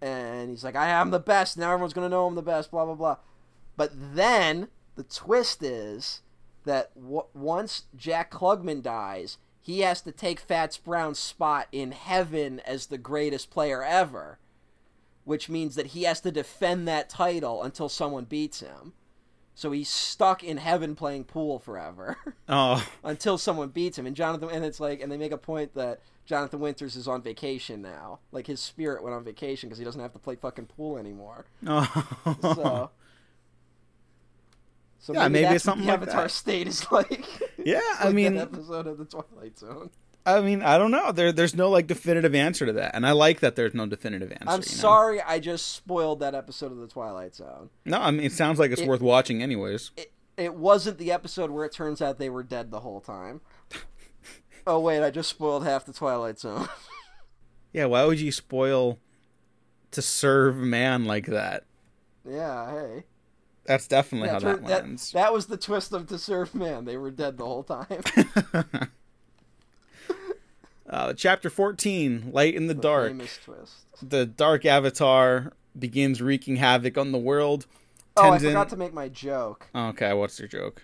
[0.00, 2.70] and he's like, "I am the best." Now everyone's gonna know I'm the best.
[2.70, 3.16] Blah blah blah.
[3.76, 6.22] But then the twist is
[6.64, 12.60] that w- once Jack Klugman dies, he has to take Fats Brown's spot in heaven
[12.60, 14.38] as the greatest player ever,
[15.24, 18.92] which means that he has to defend that title until someone beats him.
[19.56, 22.16] So he's stuck in heaven playing pool forever
[22.48, 24.06] Oh, until someone beats him.
[24.06, 27.20] And Jonathan, and it's like, and they make a point that Jonathan Winters is on
[27.22, 28.20] vacation now.
[28.30, 31.46] Like his spirit went on vacation because he doesn't have to play fucking pool anymore.
[31.66, 32.06] oh.
[32.42, 32.90] So,
[35.00, 36.30] so Yeah, maybe that's it's something what like the Avatar that.
[36.30, 37.24] state is like.
[37.64, 39.90] Yeah, I like mean- that episode of the Twilight Zone.
[40.24, 41.10] I mean, I don't know.
[41.10, 44.30] There, there's no like definitive answer to that, and I like that there's no definitive
[44.30, 44.44] answer.
[44.46, 44.62] I'm you know?
[44.62, 47.70] sorry, I just spoiled that episode of the Twilight Zone.
[47.84, 49.90] No, I mean, it sounds like it's It- worth watching, anyways.
[49.96, 53.40] It, it wasn't the episode where it turns out they were dead the whole time.
[54.66, 56.68] Oh wait, I just spoiled half the Twilight Zone.
[57.74, 58.98] Yeah, why would you spoil
[59.92, 61.64] to serve man like that?
[62.28, 63.04] yeah, hey.
[63.64, 65.12] That's definitely Yeah, how that that, lands.
[65.12, 66.84] that was the twist of To Serve Man.
[66.84, 68.02] They were dead the whole time.
[70.90, 73.08] uh, chapter 14, Light in the Dark.
[73.08, 73.86] Famous twist.
[74.02, 77.66] The dark avatar begins wreaking havoc on the world.
[78.16, 79.68] Oh, I Tenzin- forgot to make my joke.
[79.74, 80.82] Okay, what's your joke?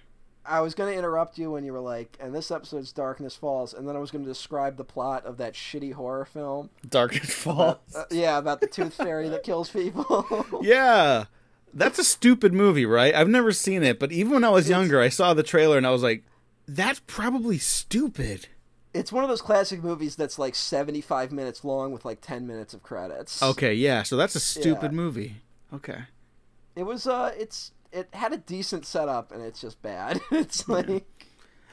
[0.48, 3.74] I was going to interrupt you when you were like, and this episode's Darkness Falls,
[3.74, 6.70] and then I was going to describe the plot of that shitty horror film.
[6.88, 7.76] Darkness Falls.
[7.94, 10.46] Uh, yeah, about the tooth fairy that kills people.
[10.62, 11.26] Yeah.
[11.74, 13.14] That's a stupid movie, right?
[13.14, 15.86] I've never seen it, but even when I was younger, I saw the trailer and
[15.86, 16.24] I was like,
[16.66, 18.48] that's probably stupid.
[18.94, 22.72] It's one of those classic movies that's like 75 minutes long with like 10 minutes
[22.72, 23.42] of credits.
[23.42, 24.96] Okay, yeah, so that's a stupid Yeah.
[24.96, 25.36] movie.
[25.74, 26.04] Okay.
[26.74, 30.20] It was, uh, it's, it had a decent setup and it's just bad.
[30.30, 31.26] it's like,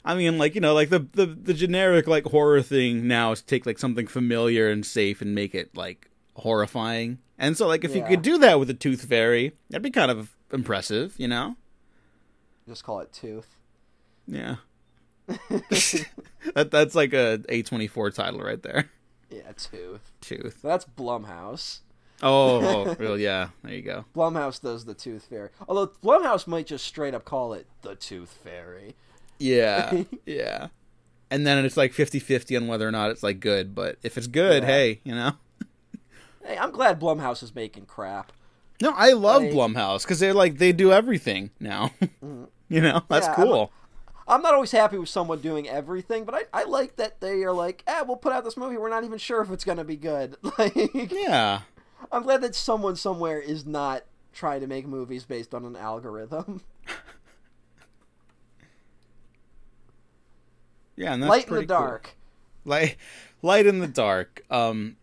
[0.03, 3.41] I mean, like, you know, like the, the, the generic, like, horror thing now is
[3.41, 7.19] take, like, something familiar and safe and make it, like, horrifying.
[7.37, 10.11] And so, like, if you could do that with a tooth fairy, that'd be kind
[10.11, 11.55] of impressive, you know?
[12.67, 13.55] just call it Tooth.
[14.27, 14.55] Yeah.
[15.27, 18.89] that That's like a A24 title right there.
[19.29, 20.11] yeah, Tooth.
[20.21, 20.61] Tooth.
[20.63, 21.81] That's Blumhouse.
[22.23, 23.49] Oh, oh, real, yeah.
[23.63, 24.05] There you go.
[24.15, 25.49] Blumhouse does the Tooth Fairy.
[25.67, 28.95] Although Blumhouse might just straight up call it the Tooth Fairy.
[29.39, 30.67] Yeah, yeah.
[31.29, 34.27] And then it's like 50-50 on whether or not it's like good, but if it's
[34.27, 34.69] good, Yeah.
[34.69, 35.31] hey, you know.
[36.45, 38.31] Hey, I'm glad Blumhouse is making crap.
[38.79, 41.89] No, I love Like- Blumhouse because they're like they do everything now.
[42.69, 43.25] you know, that's.
[43.25, 43.71] Yeah, I'm- cool.
[44.27, 47.51] I'm not always happy with someone doing everything, but I, I like that they are
[47.51, 48.75] like, eh, we'll put out this movie.
[48.77, 50.35] We're not even sure if it's going to be good.
[50.57, 50.73] Like,
[51.11, 51.61] yeah,
[52.11, 54.03] I'm glad that someone somewhere is not
[54.33, 56.61] trying to make movies based on an algorithm.
[60.97, 61.77] Yeah, and that's Light in the pretty cool.
[61.77, 62.15] dark.
[62.63, 62.95] Light,
[63.41, 64.43] light in the dark.
[64.49, 64.95] Um,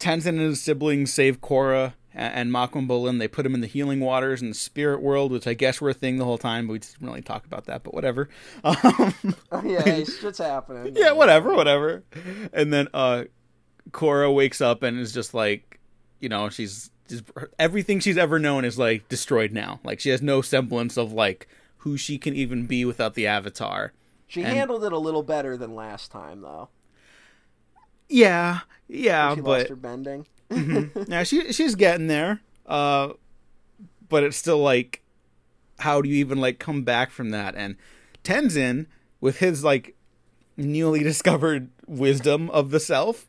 [0.00, 3.18] Tenzin and his siblings save Korra and, and Mako and Bolin.
[3.18, 5.90] They put him in the healing waters in the spirit world, which I guess were
[5.90, 7.82] a thing the whole time, but we didn't really talk about that.
[7.82, 8.28] But whatever.
[8.64, 9.14] Um,
[9.52, 10.94] Oh, yeah, hey, shit's happening.
[10.96, 12.02] yeah, whatever, whatever.
[12.54, 13.24] And then uh,
[13.90, 15.75] Korra wakes up and is just like,
[16.20, 17.24] you know, she's just
[17.58, 19.80] everything she's ever known is like destroyed now.
[19.84, 21.46] Like she has no semblance of like
[21.78, 23.92] who she can even be without the Avatar.
[24.26, 26.68] She And- handled it a little better than last time, though.
[28.08, 30.26] Yeah, yeah, she but lost her bending.
[31.08, 32.40] yeah, she she's getting there.
[32.66, 33.12] Uh,
[34.08, 35.02] but it's still like,
[35.80, 37.54] how do you even like come back from that?
[37.56, 37.76] And
[38.22, 38.86] Tenzin,
[39.20, 39.96] with his like
[40.56, 43.26] newly discovered wisdom of the self,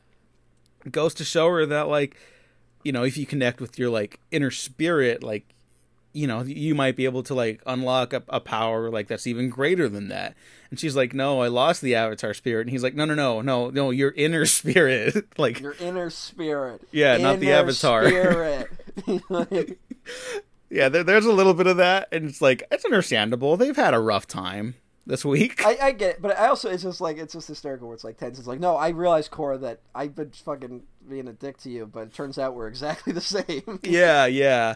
[0.91, 2.15] goes to show her that like,
[2.87, 5.53] you know, if you connect with your like inner spirit, like,
[6.13, 9.49] you know, you might be able to like unlock a, a power like that's even
[9.49, 10.35] greater than that.
[10.69, 13.41] And she's like, "No, I lost the Avatar spirit." And he's like, "No, no, no,
[13.41, 16.81] no, no, your inner spirit, like." Your inner spirit.
[16.93, 18.05] Yeah, not the Avatar.
[18.07, 18.69] Spirit.
[20.69, 23.57] Yeah, there, there's a little bit of that, and it's like it's understandable.
[23.57, 24.75] They've had a rough time
[25.05, 25.65] this week.
[25.65, 27.87] I, I get it, but I also it's just like it's just hysterical.
[27.89, 31.33] Where it's like Tenzin like, no, I realize Korra that I've been fucking being a
[31.33, 33.79] dick to you, but it turns out we're exactly the same.
[33.83, 34.75] yeah, yeah,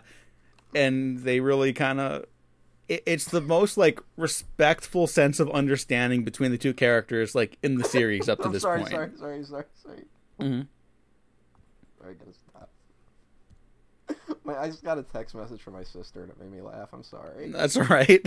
[0.76, 2.26] and they really kind of.
[2.88, 7.78] It, it's the most like respectful sense of understanding between the two characters, like in
[7.78, 8.92] the series up to this sorry, point.
[8.92, 10.04] sorry, sorry, sorry, sorry.
[10.40, 10.68] Mhm.
[12.00, 12.70] Sorry, gotta stop.
[14.44, 16.90] My, I just got a text message from my sister and it made me laugh.
[16.94, 17.50] I'm sorry.
[17.52, 18.22] That's all right.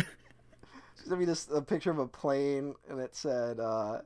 [0.96, 4.02] She sent me this a picture of a plane and it said uh,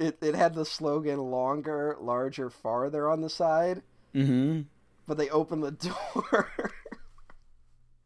[0.00, 3.82] it it had the slogan "longer, larger, farther" on the side,
[4.12, 4.62] hmm
[5.06, 5.70] but they opened the
[6.32, 6.72] door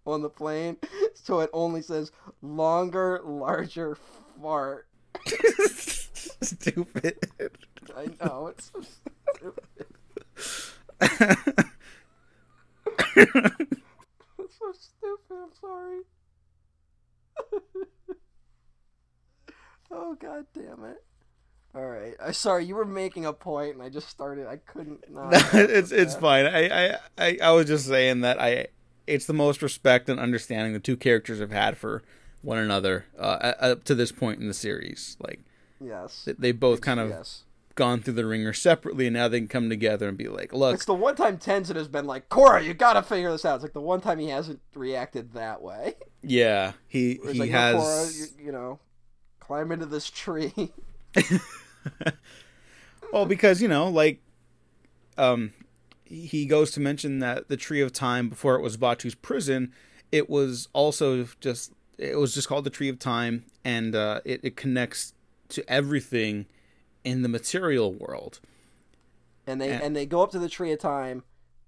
[0.06, 0.76] on the plane,
[1.14, 3.96] so it only says "longer, larger,
[4.40, 4.86] fart."
[6.42, 7.16] Stupid.
[7.96, 8.82] I know it's so
[9.36, 9.86] stupid.
[13.16, 15.36] It's so stupid.
[15.42, 16.00] I'm sorry.
[19.90, 21.02] oh god damn it!
[21.74, 24.46] All right, I sorry you were making a point and I just started.
[24.46, 25.10] I couldn't.
[25.10, 26.46] Not it's it's fine.
[26.46, 28.68] I, I I I was just saying that I
[29.06, 32.02] it's the most respect and understanding the two characters have had for
[32.42, 35.16] one another uh, up to this point in the series.
[35.18, 35.40] Like
[35.80, 36.24] Yes.
[36.24, 37.42] they, they both kind of yes.
[37.74, 40.74] gone through the ringer separately, and now they can come together and be like, "Look,
[40.74, 43.56] It's the one time Tenzin has been like, Korra, you gotta figure this out.
[43.56, 45.94] It's like the one time he hasn't reacted that way.
[46.22, 48.78] yeah, he he like, "No, has." Korra, you, you know,
[49.40, 50.52] climb into this tree.
[53.12, 54.20] well, because you know, like,
[55.18, 55.52] um,
[56.04, 59.72] he goes to mention that the Tree of Time before it was Vaatu's prison,
[60.12, 64.40] it was also just it was just called the Tree of Time, and uh, it
[64.42, 65.14] it connects
[65.50, 66.46] to everything
[67.04, 68.40] in the material world.
[69.46, 69.80] and they Yeah.
[69.82, 71.22] and they go up to the tree of time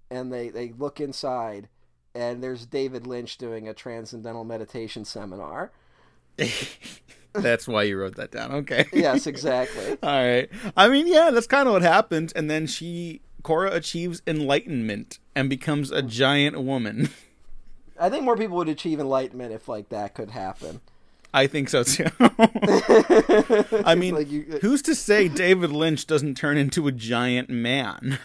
[0.09, 1.69] and they they look inside
[2.15, 5.71] and there's david lynch doing a transcendental meditation seminar
[7.33, 8.51] That's why you wrote that down.
[8.51, 8.85] Okay.
[8.93, 10.49] yes exactly All right.
[10.75, 15.49] I mean, yeah, that's kind of what happens, and then she Korra achieves enlightenment and
[15.49, 17.09] becomes a giant woman.
[17.99, 20.81] i think more people would achieve enlightenment if like that could happen
[21.33, 22.05] I think so too.
[23.85, 27.49] I mean, like you, uh, who's to say David Lynch doesn't turn into a giant
[27.49, 28.17] man?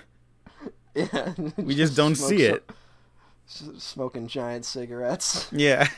[0.94, 2.70] yeah, We just don't see it.
[3.46, 5.88] smoking giant cigarettes Yeah.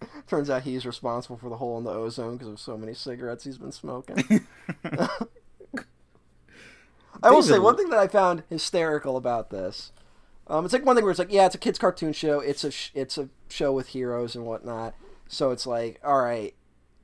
[0.26, 3.44] turns out he's responsible for the hole in the ozone because of so many cigarettes
[3.44, 4.46] he's been smoking
[7.22, 9.92] I will say one thing that I found hysterical about this.
[10.48, 12.40] Um, it's like one thing where it's like, yeah, it's a kids' cartoon show.
[12.40, 14.94] It's a sh- it's a show with heroes and whatnot.
[15.28, 16.54] So it's like, all right,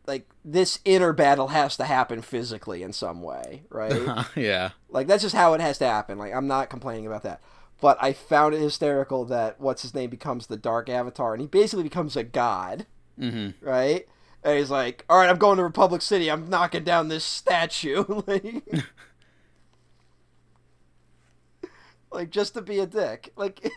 [0.06, 4.26] like this inner battle has to happen physically in some way, right?
[4.36, 4.70] yeah.
[4.90, 6.18] like that's just how it has to happen.
[6.18, 7.40] Like I'm not complaining about that.
[7.82, 11.48] But I found it hysterical that what's his name becomes the Dark Avatar, and he
[11.48, 12.86] basically becomes a god,
[13.18, 14.06] hmm right?
[14.44, 16.30] And he's like, "All right, I'm going to Republic City.
[16.30, 18.64] I'm knocking down this statue." like,
[22.12, 23.32] like just to be a dick.
[23.34, 23.60] Like,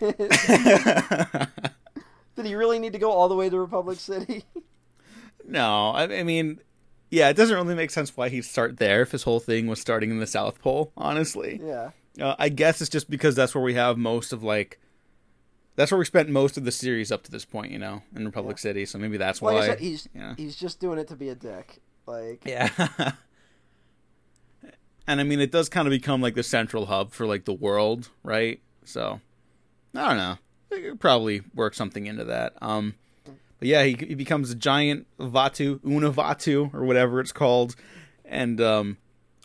[2.36, 4.46] did he really need to go all the way to Republic City?
[5.48, 6.60] no, I, I mean,
[7.10, 9.82] yeah, it doesn't really make sense why he'd start there if his whole thing was
[9.82, 10.92] starting in the South Pole.
[10.96, 11.90] Honestly, yeah.
[12.20, 14.80] Uh, I guess it's just because that's where we have most of like.
[15.76, 18.24] That's where we spent most of the series up to this point, you know, in
[18.24, 18.86] Republic City.
[18.86, 19.68] So maybe that's Like why.
[19.68, 20.34] Said, he's yeah.
[20.38, 21.82] he's just doing it to be a dick.
[22.06, 22.70] Like, Yeah.
[25.08, 27.54] and I mean, it does kind of become like the central hub for like the
[27.54, 28.62] world, right?
[28.86, 29.20] So,
[29.94, 30.38] I don't know.
[30.72, 32.54] It could probably work something into that.
[32.62, 32.96] Um,
[33.26, 37.76] but but yeah, he, he becomes a giant Vaatu, UnaVaatu, or whatever it's called,
[38.24, 38.98] and um,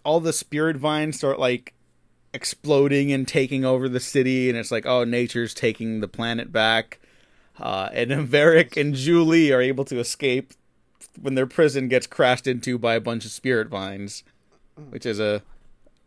[0.05, 1.75] all the spirit vines start like
[2.33, 7.01] exploding and taking over the city, and it's like, oh, nature's taking the planet back.
[7.59, 10.53] Uh, and Varrick and Zhu Li are able to escape
[11.21, 14.23] when their prison gets crashed into by a bunch of spirit vines,
[14.91, 15.43] which is a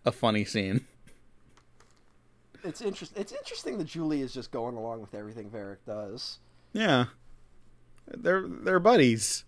[0.06, 0.86] a funny scene.
[2.64, 3.22] It's interesting.
[3.22, 6.40] It's interesting that Zhu Li is just going along with everything Varrick does.
[6.72, 7.06] Yeah,
[8.08, 9.44] they're they're buddies.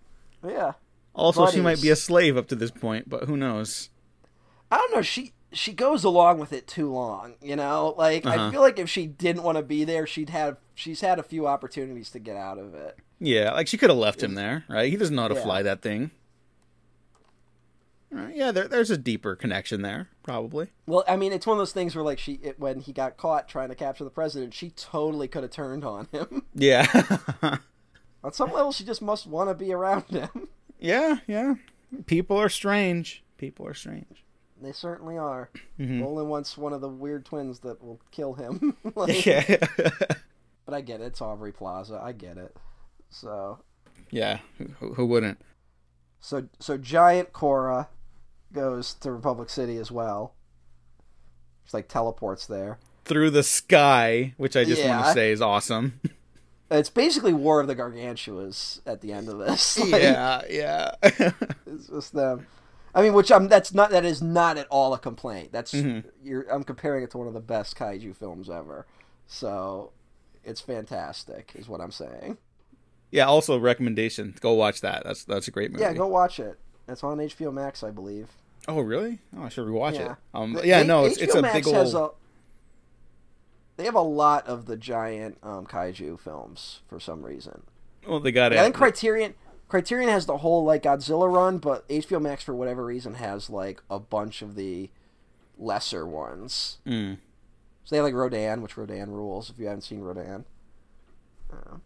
[0.45, 0.73] Yeah.
[1.13, 3.89] Also, she might be a slave up to this point, but who knows?
[4.69, 5.01] I don't know.
[5.01, 7.36] She she goes along with it too long.
[7.41, 8.51] You know, like I Uh-huh.
[8.51, 11.47] feel like if she didn't want to be there, she'd have she's had a few
[11.47, 12.97] opportunities to get out of it.
[13.20, 14.89] Yeah, like she could have left him there, right?
[14.91, 15.43] He doesn't know how to Yeah.
[15.43, 16.12] fly that thing.
[18.12, 20.70] Right, yeah, there, there's a deeper connection there, probably.
[20.86, 23.18] Well, I mean, it's one of those things where like she it, when he got
[23.18, 26.43] caught trying to capture the president, she totally could have turned on him.
[26.53, 26.86] Yeah,
[28.24, 30.47] on some level, she just must want to be around him.
[30.80, 31.56] yeah, yeah.
[32.06, 33.24] People are strange.
[33.38, 34.24] People are strange.
[34.62, 35.49] They certainly are.
[35.80, 36.01] Mhm.
[36.01, 38.78] Roland wants one of the weird twins that will kill him.
[38.95, 39.43] Like, Yeah,
[40.66, 41.06] But I get it.
[41.06, 41.99] It's Aubrey Plaza.
[42.01, 42.56] I get it.
[43.10, 43.60] So
[44.12, 44.39] yeah.
[44.80, 45.39] Who, who wouldn't?
[46.20, 47.88] so so giant Korra
[48.51, 50.34] goes to Republic City as well.
[51.66, 52.80] It's like teleports there.
[53.03, 55.99] Through the sky, which I just want to say is awesome.
[56.72, 59.78] It's basically War of the Gargantuas at the end of this.
[59.80, 60.95] Like, yeah, yeah.
[61.03, 62.47] it's just them.
[62.96, 65.52] I mean, which I'm that's not that is not at all a complaint.
[65.52, 66.06] That's Mhm.
[66.24, 68.86] you're I'm comparing it to one of the best kaiju films ever.
[69.28, 69.91] So
[70.43, 72.38] it's fantastic, is what I'm saying.
[73.12, 73.26] yeah.
[73.26, 75.04] Also, recommendation: go watch that.
[75.04, 75.84] That's that's a great movie.
[75.84, 76.58] Yeah, go watch it.
[76.88, 78.30] It's on HBO Max, I believe.
[78.68, 79.20] Oh, really?
[79.38, 80.12] Oh, I should rewatch Yeah.
[80.14, 80.18] it.
[80.34, 81.93] Um, yeah, no, it's, HBO it's a Max big old.
[81.96, 82.12] a-
[83.78, 87.64] they have a lot of the giant um, kaiju films for some reason.
[88.08, 88.60] Well, they got it.
[88.60, 89.34] I think Criterion
[89.68, 93.82] Criterion has the whole like Godzilla run, but HBO Max for whatever reason has like
[93.89, 94.89] a bunch of the
[95.57, 96.78] lesser ones.
[96.86, 97.18] Mm.
[97.84, 99.49] So they have like Rodan, which Rodan rules.
[99.49, 100.45] If you haven't seen Rodan,
[101.51, 101.78] uh,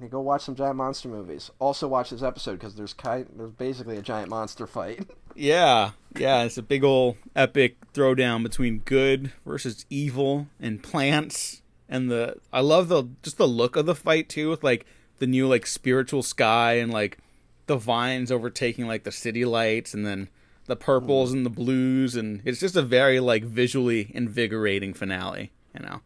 [0.00, 1.50] hey, go watch some giant monster movies.
[1.58, 5.08] Also watch this episode because there's ki- there's basically a giant monster fight.
[5.34, 11.62] Yeah, yeah, it's a big old epic throwdown between good versus evil and plants.
[11.88, 14.84] And the I love the just the look of the fight too, with like
[15.22, 17.16] the new like spiritual sky and like
[17.66, 20.28] the vines overtaking like the city lights, and then
[20.66, 25.52] the purples and the blues, and it's just a very like visually invigorating finale.
[25.78, 26.00] You know,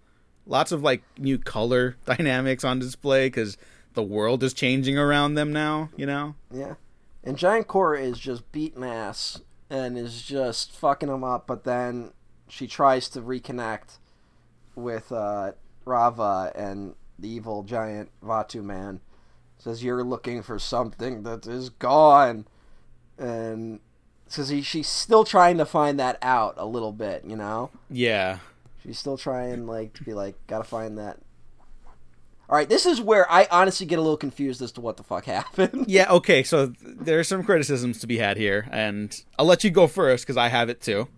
[0.44, 3.56] lots of like new color dynamics on display because
[3.94, 5.88] the world is changing around them now.
[5.96, 6.34] You know.
[6.52, 6.74] Yeah.
[7.24, 9.40] And Giant Korra is just beating ass
[9.70, 12.12] and is just fucking them up, but then
[12.48, 13.96] she tries to reconnect
[14.74, 15.52] with uh,
[15.86, 19.00] Raava and the evil giant Vaatu man.
[19.58, 22.46] Says, You're looking for something that is gone.
[23.18, 23.80] And
[24.28, 27.70] says he, she's still trying to find that out a little bit, you know?
[27.90, 28.38] Yeah.
[28.82, 31.18] She's still trying, like, to be like, gotta find that.
[32.48, 35.02] All right, this is where I honestly get a little confused as to what the
[35.02, 35.86] fuck happened.
[35.88, 39.70] Yeah, okay, so th- there's some criticisms to be had here, and I'll let you
[39.70, 41.08] go first because I have it too.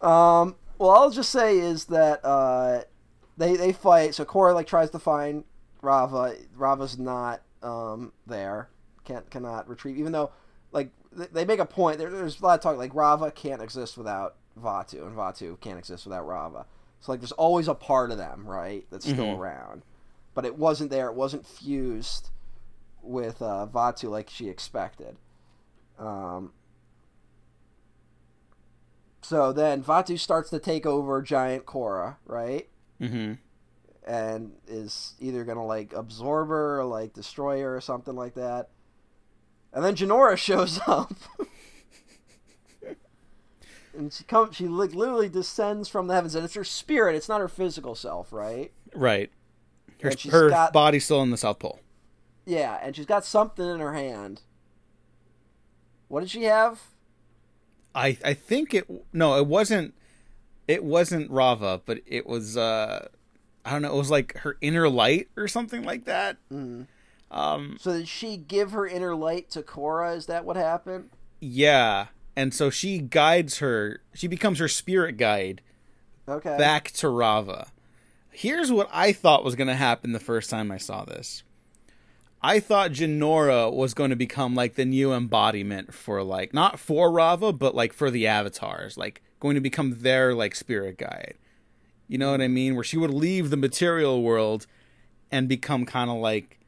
[0.00, 2.82] Um, well, I'll just say is that uh,
[3.36, 4.14] they they fight.
[4.14, 5.44] So Korra like tries to find
[5.82, 6.36] Raava.
[6.58, 8.68] Raava's not um, there.
[9.04, 9.98] Can't cannot retrieve.
[9.98, 10.30] Even though
[10.72, 11.98] like th- they make a point.
[11.98, 15.78] There, there's a lot of talk like Raava can't exist without Vaatu, and Vaatu can't
[15.78, 16.64] exist without Raava.
[17.00, 19.38] So like there's always a part of them right that's still Mhm.
[19.38, 19.82] around,
[20.34, 21.08] but it wasn't there.
[21.08, 22.30] It wasn't fused
[23.02, 25.16] with uh, Vaatu like she expected.
[25.98, 26.52] Um,
[29.20, 32.68] so then Vaatu starts to take over Giant Korra, right?
[33.02, 33.32] Mm-hmm.
[34.06, 38.70] And is either gonna like absorb her or like destroy her or something like that.
[39.72, 41.14] And then Jinora shows up.
[43.96, 47.28] and she comes she like literally descends from the heavens and it's her spirit, it's
[47.28, 48.72] not her physical self, right?
[48.94, 49.30] Right.
[50.02, 51.80] Her, her got- body's still in the South Pole.
[52.44, 54.42] Yeah, and she's got something in her hand.
[56.08, 56.80] What did she have?
[57.94, 59.94] I I think it no, it wasn't
[60.68, 63.08] it wasn't Raava, but it was uh
[63.64, 66.36] I don't know, it was like her inner light or something like that.
[66.52, 66.86] Mm.
[67.30, 70.16] Um So did she give her inner light to Korra?
[70.16, 71.10] Is that what happened?
[71.40, 72.06] yeah,
[72.36, 75.60] and so she guides her, she becomes her spirit guide
[76.28, 76.56] Okay.
[76.56, 77.68] back to Raava.
[78.30, 81.42] Here's what I thought was going to happen the first time I saw this.
[82.40, 87.10] I thought Jinora was going to become like the new embodiment for like not for
[87.10, 91.34] Raava, but like for the avatars, like going to become their like spirit guide.
[92.06, 92.76] You know what I mean?
[92.76, 94.68] Where she would leave the material world
[95.32, 96.60] and become kind of like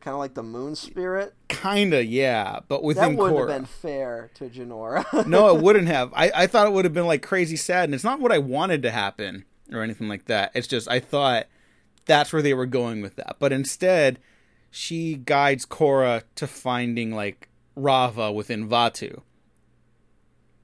[0.00, 1.32] kind of like the moon spirit.
[1.48, 3.48] Kinda, yeah, but within That wouldn't Korra.
[3.50, 5.26] have been fair to Jinora.
[5.26, 6.12] no, it wouldn't have.
[6.14, 8.38] I, I thought it would have been like crazy sad, and it's not what I
[8.38, 10.50] wanted to happen or anything like that.
[10.54, 11.46] It's just I thought
[12.04, 13.36] that's where they were going with that.
[13.38, 14.18] But instead,
[14.70, 17.48] she guides Korra to finding like
[17.78, 19.22] Raava within Vaatu.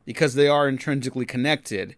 [0.06, 1.94] Because they are intrinsically connected.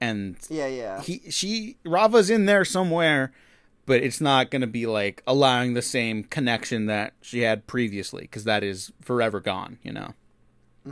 [0.00, 1.00] And yeah, yeah.
[1.00, 3.32] he she Raava's in there somewhere,
[3.86, 8.22] but it's not going to be like allowing the same connection that she had previously
[8.22, 10.12] because that is forever gone, you know.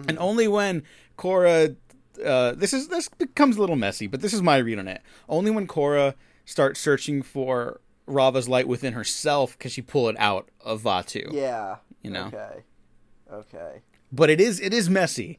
[0.09, 0.83] And only when
[1.17, 1.77] Korra,
[2.25, 5.03] uh, this is this becomes a little messy, but this is my read on it.
[5.29, 10.51] Only when Korra starts searching for Raava's light within herself can she pull it out
[10.61, 11.33] of Vaatu.
[11.33, 11.77] Yeah.
[12.03, 12.27] You know.
[12.27, 12.65] Okay.
[13.33, 13.83] Okay.
[14.13, 15.39] But it is it is messy,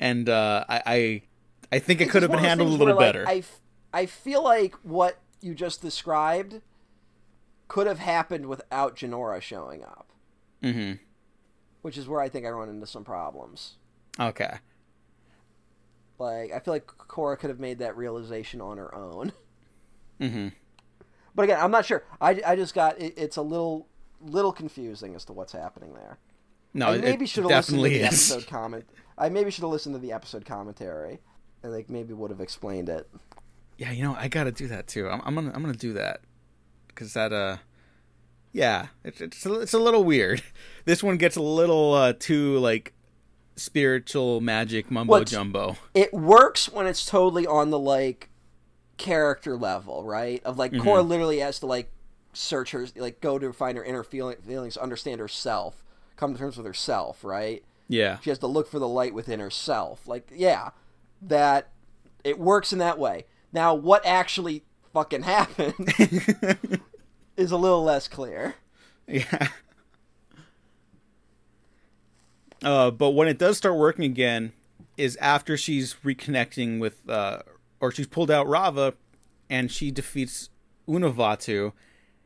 [0.00, 1.22] and uh, I, I
[1.72, 3.28] I think it could have been handled a little where, like, better.
[3.28, 3.60] I, f-
[3.92, 6.60] I feel like what you just described
[7.68, 10.10] could have happened without Jinora showing up,
[10.62, 10.92] hmm
[11.82, 13.74] which is where I think I run into some problems.
[14.18, 14.58] Okay.
[16.18, 19.32] Like I feel like Korra could have made that realization on her own.
[20.20, 20.48] hmm
[21.34, 22.04] But again, I'm not sure.
[22.20, 23.86] I, I just got it, it's a little
[24.20, 26.18] little confusing as to what's happening there.
[26.74, 28.30] No, I maybe it should have listened to definitely the is.
[28.32, 28.84] episode comment.
[29.18, 31.18] I maybe should have listened to the episode commentary,
[31.62, 33.08] and like maybe would have explained it.
[33.76, 35.08] Yeah, you know, I gotta do that too.
[35.08, 36.20] I'm, I'm gonna, I'm gonna do that
[36.88, 37.58] because that, uh,
[38.52, 40.42] yeah, it's it's a, it's a little weird.
[40.84, 42.94] This one gets a little uh, too like
[43.56, 45.76] spiritual magic mumbo What's- jumbo.
[45.94, 48.30] It works when it's totally on the like
[48.96, 50.42] character level, right?
[50.44, 50.86] Of like Mm-hmm.
[50.88, 51.90] Korra literally has to like
[52.32, 55.82] search her, like go to find her inner feeling, feelings, understand herself,
[56.16, 57.64] come to terms with herself, right?
[57.88, 60.06] Yeah, She has to look for the light within herself.
[60.06, 60.70] Like, yeah,
[61.22, 61.70] that
[62.22, 63.24] it works in that way.
[63.52, 65.94] Now, what actually fucking happened
[67.36, 68.56] is a little less clear.
[69.06, 69.48] yeah.
[72.62, 74.52] Uh, but when it does start working again,
[74.96, 77.38] is after she's reconnecting with, uh,
[77.80, 78.94] or she's pulled out Raava,
[79.48, 80.50] and she defeats
[80.88, 81.72] UnaVaatu,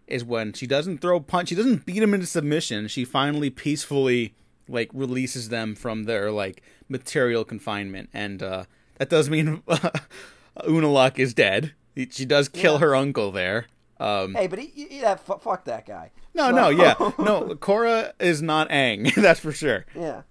[0.06, 2.88] is when she doesn't throw punch, she doesn't beat him into submission.
[2.88, 4.34] She finally peacefully
[4.72, 8.64] like releases them from their like material confinement, and uh,
[8.98, 9.62] that does mean
[10.58, 11.72] Unalaq is dead.
[12.10, 12.78] She does kill Yeah.
[12.80, 13.66] her uncle there.
[14.00, 16.10] Um, Hey, but he, he, yeah, fu fuck that guy.
[16.34, 17.54] no, So- no, yeah, no.
[17.60, 19.84] Korra is not Aang, that's for sure.
[19.94, 20.22] yeah.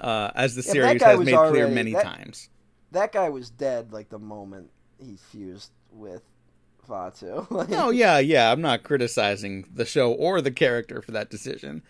[0.00, 2.48] Uh, as the series has made clear many that- times.
[2.92, 6.22] That guy was dead like the moment he fused with
[6.88, 7.48] Vaatu.
[7.50, 8.50] Like, No, yeah, yeah.
[8.50, 11.82] I'm not criticizing the show or the character for that decision.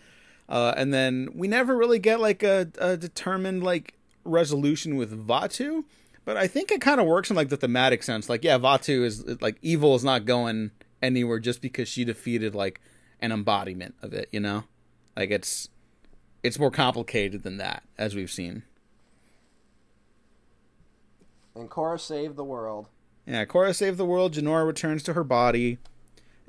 [0.51, 3.93] Uh, and then we never really get like a, a determined like
[4.25, 5.85] resolution with Vaatu,
[6.25, 8.27] but I think it kind of works in like the thematic sense.
[8.27, 10.71] Like, yeah, Vaatu is like evil is not going
[11.01, 12.81] anywhere just because she defeated like
[13.21, 14.27] an embodiment of it.
[14.33, 14.65] You know,
[15.15, 15.69] like it's
[16.43, 18.63] it's more complicated than that, as we've seen.
[21.55, 22.87] And Korra saved the world.
[23.25, 24.33] Yeah, Korra saved the world.
[24.33, 25.77] Jinora returns to her body.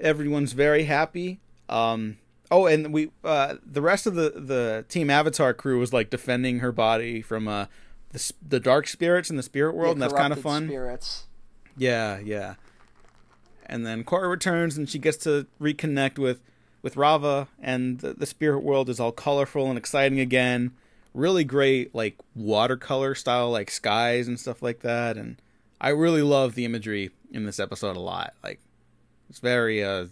[0.01, 1.39] Everyone's very happy.
[1.69, 2.19] Um,
[2.53, 6.61] oh, and we uh, the rest of the the Team Avatar crew was like defending
[6.61, 7.67] her body from uh,
[8.11, 10.69] the the dark spirits in the spirit world, and that's kind of fun.
[10.69, 11.25] Spirits.
[11.77, 12.55] Yeah, yeah.
[13.67, 16.41] And then Korra returns, and she gets to reconnect with
[16.83, 20.73] with Raava, and the, the spirit world is all colorful and exciting again.
[21.15, 25.17] Really great, like watercolor style, like skies and stuff like that.
[25.17, 25.41] And
[25.81, 28.35] I really love the imagery in this episode a lot.
[28.43, 28.61] Like,
[29.29, 30.07] it's very uh,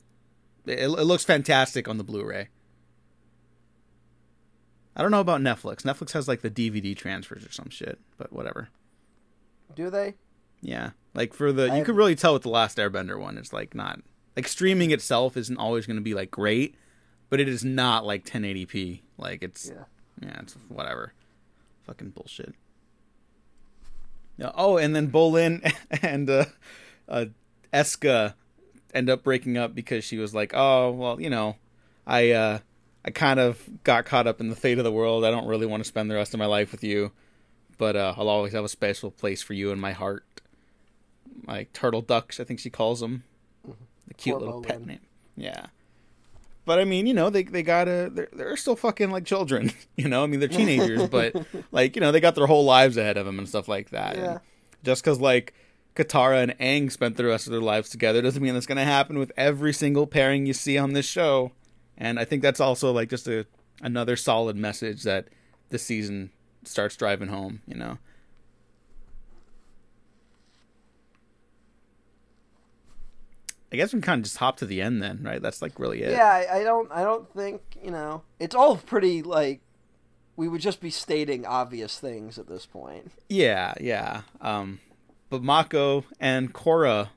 [0.66, 2.48] it, it looks fantastic on the Blu-ray.
[4.96, 5.82] I don't know about Netflix.
[5.82, 8.68] Netflix has like the DVD transfers or some shit, but whatever.
[9.74, 10.14] Do they?
[10.60, 13.52] Yeah, like for the I you could really tell with the last Airbender one, it's
[13.52, 14.00] like not
[14.36, 16.74] like streaming itself isn't always going to be like great,
[17.30, 19.00] but it is not like 1080p.
[19.16, 19.84] Like it's Yeah.
[20.20, 21.14] yeah, it's whatever,
[21.86, 22.54] fucking bullshit.
[24.54, 25.70] Oh, and then Bolin
[26.02, 26.44] and uh,
[27.08, 27.26] uh,
[27.72, 28.34] Eska
[28.94, 31.56] end up breaking up because she was like, oh well, you know,
[32.06, 32.58] I uh,
[33.04, 35.24] I kind of got caught up in the fate of the world.
[35.24, 37.12] I don't really want to spend the rest of my life with you,
[37.78, 40.24] but uh, I'll always have a special place for you in my heart.
[41.46, 43.24] Like turtle ducks, I think she calls them.
[44.06, 45.00] The cute Poor little pet name.
[45.36, 45.66] Yeah.
[46.66, 49.72] But I mean, you know, they they gotta they're they're still fucking like children.
[49.96, 51.34] You know, I mean they're teenagers, but
[51.72, 54.16] like you know they got their whole lives ahead of them and stuff like that.
[54.16, 54.30] Yeah.
[54.30, 54.40] And
[54.82, 55.52] just because like
[55.94, 59.18] Katara and Aang spent the rest of their lives together doesn't mean that's gonna happen
[59.18, 61.52] with every single pairing you see on this show.
[61.98, 63.46] And I think that's also like just a
[63.82, 65.28] another solid message that
[65.70, 66.30] this season
[66.64, 67.62] starts driving home.
[67.66, 67.98] You know.
[73.72, 75.40] I guess we can kind of just hop to the end then, right?
[75.40, 76.10] That's like really it.
[76.10, 76.90] Yeah, I, I don't.
[76.90, 78.22] I don't think you know.
[78.38, 79.60] It's all pretty like.
[80.36, 83.12] We would just be stating obvious things at this point.
[83.28, 84.22] Yeah, yeah.
[84.40, 84.80] Um,
[85.30, 87.08] but Mako and Korra,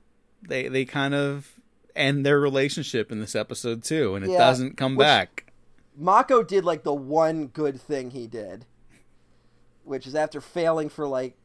[0.47, 1.59] they they kind of
[1.95, 5.51] end their relationship in this episode too, and it Yeah, doesn't come which- back.
[5.95, 8.65] Mako did like the one good thing he did,
[9.83, 11.37] which is after failing for like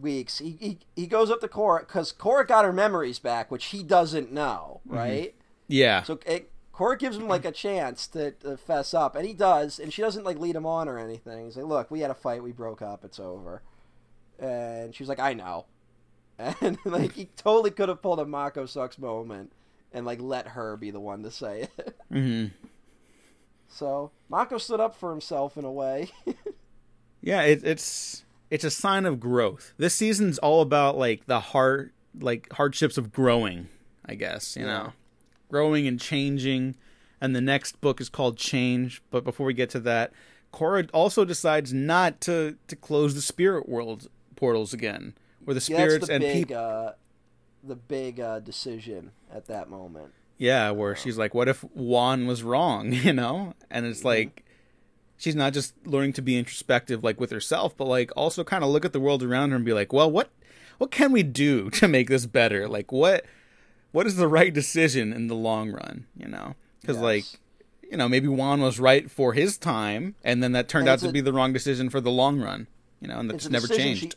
[0.00, 3.66] weeks, he he, he goes up to Korra because Korra got her memories back, which
[3.66, 4.96] he doesn't know, mm-hmm.
[4.96, 5.34] right?
[5.68, 9.32] Yeah, So it, Korra gives him like a chance to, to fess up, and he
[9.32, 11.44] does, and she doesn't like lead him on or anything.
[11.46, 13.62] He's like, "Look, we had a fight, we broke up, it's over,"
[14.38, 15.66] and she's like, "I know,"
[16.38, 19.52] and like he totally could have pulled a Mako sucks moment
[19.92, 21.96] and like let her be the one to say it.
[22.12, 22.46] hmm
[23.68, 26.10] So Mako stood up for himself in a way.
[27.20, 27.42] yeah.
[27.42, 29.74] It, it's it's a sign of growth.
[29.78, 33.68] This season's all about like the hard like hardships of growing.
[34.04, 34.72] I guess you Yeah.
[34.72, 34.92] know,
[35.50, 36.76] growing and changing.
[37.20, 39.02] And the next book is called Change.
[39.10, 40.12] But before we get to that,
[40.52, 45.14] Korra also decides not to to close the spirit world portals again,
[45.44, 46.56] where the Yeah, spirits the and big, people.
[46.62, 46.92] uh,
[47.64, 50.12] the big uh, decision at that moment.
[50.38, 54.44] Yeah, where she's like, "What if Wan was wrong?" You know, and it's like
[55.16, 58.70] she's not just learning to be introspective, like with herself, but like also kind of
[58.70, 60.30] look at the world around her and be like, "Well, what
[60.78, 62.68] what can we do to make this better?
[62.68, 63.24] Like, what
[63.92, 67.02] what is the right decision in the long run?" You know, because Yes.
[67.02, 67.24] like
[67.90, 70.98] you know maybe Wan was right for his time, and then that turned And out
[71.00, 72.66] to a- be the wrong decision for the long run.
[73.00, 74.00] You know, and It's that's never changed.
[74.02, 74.10] she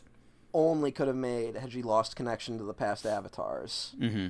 [0.52, 3.94] only could have made had she lost connection to the past avatars.
[3.98, 4.28] hmm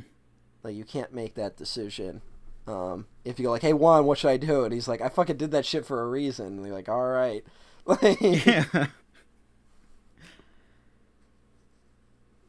[0.63, 2.23] Like you can't make that decision.
[2.67, 5.09] Um, if you go like, "Hey Wan, what should I do?" and he's like, "I
[5.09, 7.45] fucking did that shit for a reason," and you're like, "All right."
[7.87, 8.87] Like, Yeah.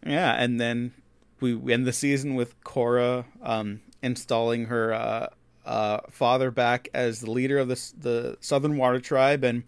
[0.06, 0.94] yeah, and then
[1.40, 5.28] we end the season with Korra um, installing her uh,
[5.66, 9.64] uh, father back as the leader of the the Southern Water Tribe, and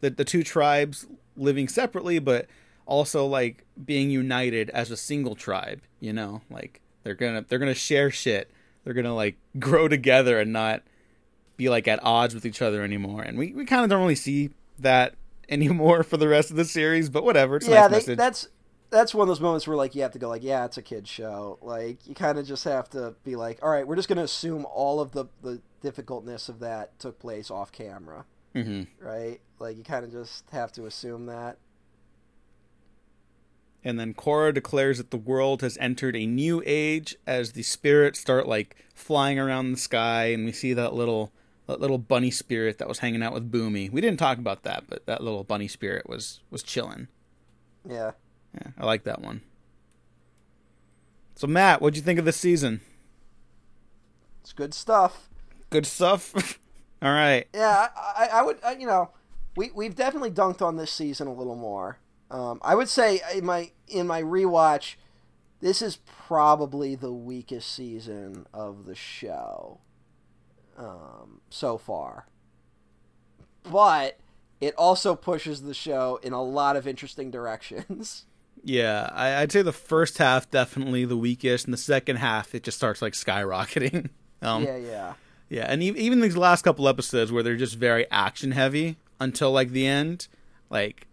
[0.00, 1.06] the the two tribes
[1.36, 2.46] living separately, but
[2.90, 5.80] also like being united as a single tribe.
[6.00, 8.50] You know, like they're gonna they're gonna share shit.
[8.84, 10.82] They're gonna like grow together and not
[11.56, 13.22] be like at odds with each other anymore.
[13.22, 15.14] And we, we kind of don't really see that
[15.48, 17.56] anymore for the rest of the series, but whatever.
[17.56, 18.48] It's yeah, nice they, that's
[18.90, 20.82] that's one of those moments where like you have to go like, "Yeah, it's a
[20.82, 24.08] kid show." Like you kind of just have to be like, "All right, we're just
[24.08, 29.40] gonna assume all of the the difficultness of that took place off camera." hmm right?
[29.60, 31.58] Like you kind of just have to assume that.
[33.82, 38.20] And then Korra declares that the world has entered a new age as the spirits
[38.20, 41.32] start like flying around the sky, and we see that little
[41.66, 43.90] that little bunny spirit that was hanging out with Bumi.
[43.90, 47.08] We didn't talk about that, but that little bunny spirit was was chilling.
[47.88, 48.12] Yeah.
[48.54, 49.42] Yeah, I like that one.
[51.36, 52.80] So Matt, what'd you think of this season?
[54.42, 55.28] It's good stuff.
[55.70, 56.58] Good stuff.
[57.02, 57.46] All right.
[57.54, 59.10] Yeah, I, I, I would, I, you know,
[59.56, 61.98] we we've definitely dunked on this season a little more.
[62.30, 64.94] Um, I would say in my in my rewatch,
[65.60, 69.80] this is probably the weakest season of the show
[70.78, 72.26] um, so far.
[73.64, 74.18] But
[74.60, 78.26] it also pushes the show in a lot of interesting directions.
[78.62, 82.62] Yeah, I, I'd say the first half definitely the weakest, and the second half it
[82.62, 84.10] just starts like skyrocketing.
[84.42, 85.12] Um, yeah, yeah.
[85.50, 89.70] yeah, and even these last couple episodes where they're just very action heavy until like
[89.70, 90.28] the end,
[90.70, 91.06] like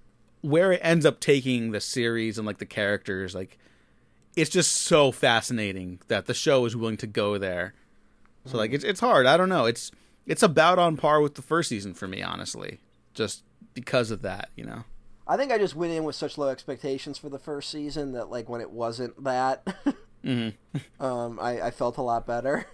[0.48, 3.58] where it ends up taking the series and like the characters, like
[4.36, 7.74] it's just so fascinating that the show is willing to go there.
[8.46, 9.26] So like it's it's hard.
[9.26, 9.66] I don't know.
[9.66, 9.92] It's
[10.26, 12.80] it's about on par with the first season for me, honestly,
[13.14, 13.44] just
[13.74, 14.84] because of that, you know.
[15.28, 18.30] I think I just went in with such low expectations for the first season that
[18.30, 19.68] like when it wasn't that,
[20.24, 20.50] hmm
[21.00, 22.68] um, I, I felt a lot better.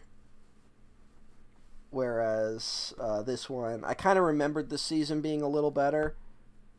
[1.90, 6.16] Whereas uh, this one, I kind of remembered the season being a little better,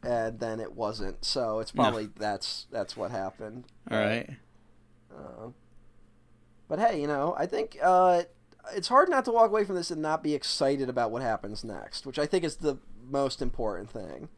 [0.07, 1.25] and then it wasn't.
[1.25, 1.83] So it's No.
[1.85, 3.65] probably that's that's what happened.
[3.91, 4.31] All right.
[5.15, 5.49] Uh,
[6.69, 8.23] but hey, you know, I think uh,
[8.75, 11.63] it's hard not to walk away from this and not be excited about what happens
[11.65, 12.79] next, which I think is the
[13.09, 14.29] most important thing.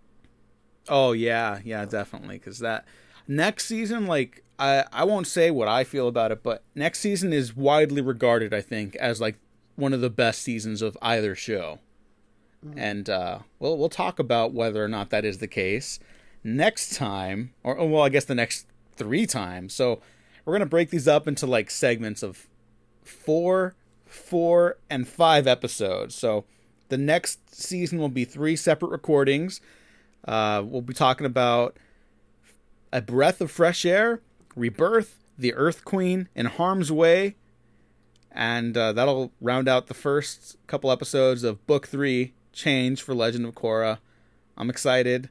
[0.88, 2.38] Oh yeah, yeah, definitely.
[2.38, 2.84] Because that
[3.26, 7.32] next season, like I, I won't say what I feel about it, but next season
[7.32, 9.36] is widely regarded, I think, as like
[9.76, 11.78] one of the best seasons of either show.
[12.76, 15.98] And uh, we'll we'll talk about whether or not that is the case
[16.42, 18.66] next time, or or, well, I guess the next
[18.96, 19.74] three times.
[19.74, 20.00] So
[20.44, 22.46] we're gonna break these up into like segments of
[23.02, 23.74] four,
[24.04, 26.14] four, and five episodes.
[26.14, 26.44] So
[26.88, 29.60] the next season will be three separate recordings.
[30.26, 31.76] Uh, we'll be talking about
[32.92, 34.20] a breath of fresh air,
[34.54, 37.36] rebirth, the Earth Queen, in harm's way,
[38.32, 43.44] and uh, that'll round out the first couple episodes of Book Three, Change for Legend
[43.44, 43.98] of Korra.
[44.56, 45.28] I'm excited.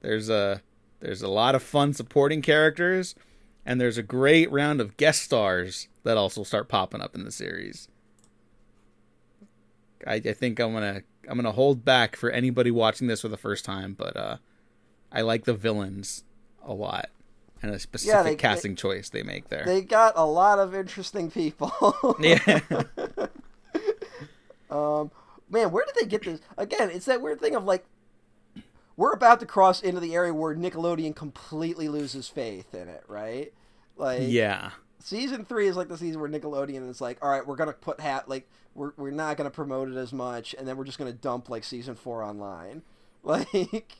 [0.00, 0.62] There's a
[1.00, 3.14] there's a lot of fun supporting characters,
[3.66, 7.30] and there's a great round of guest stars that also start popping up in the
[7.30, 7.88] series.
[10.06, 13.36] I, I think I'm gonna I'm gonna hold back for anybody watching this for the
[13.36, 14.36] first time, but uh,
[15.12, 16.24] I like the villains
[16.64, 17.10] a lot
[17.62, 19.64] and a specific Yeah, they- casting they- choice they make there.
[19.66, 22.16] They got a lot of interesting people.
[22.20, 22.60] yeah,
[24.70, 25.10] Um,
[25.48, 26.40] man, where did they get this?
[26.56, 27.84] Again, it's that weird thing of like,
[28.96, 33.52] we're about to cross into the area where Nickelodeon completely loses faith in it, right?
[33.96, 37.56] Like, yeah, season three is like the season where Nickelodeon is like, all right, we're
[37.56, 40.84] gonna put hat like we're we're not gonna promote it as much, and then we're
[40.84, 42.82] just gonna dump like season four online,
[43.22, 43.96] like.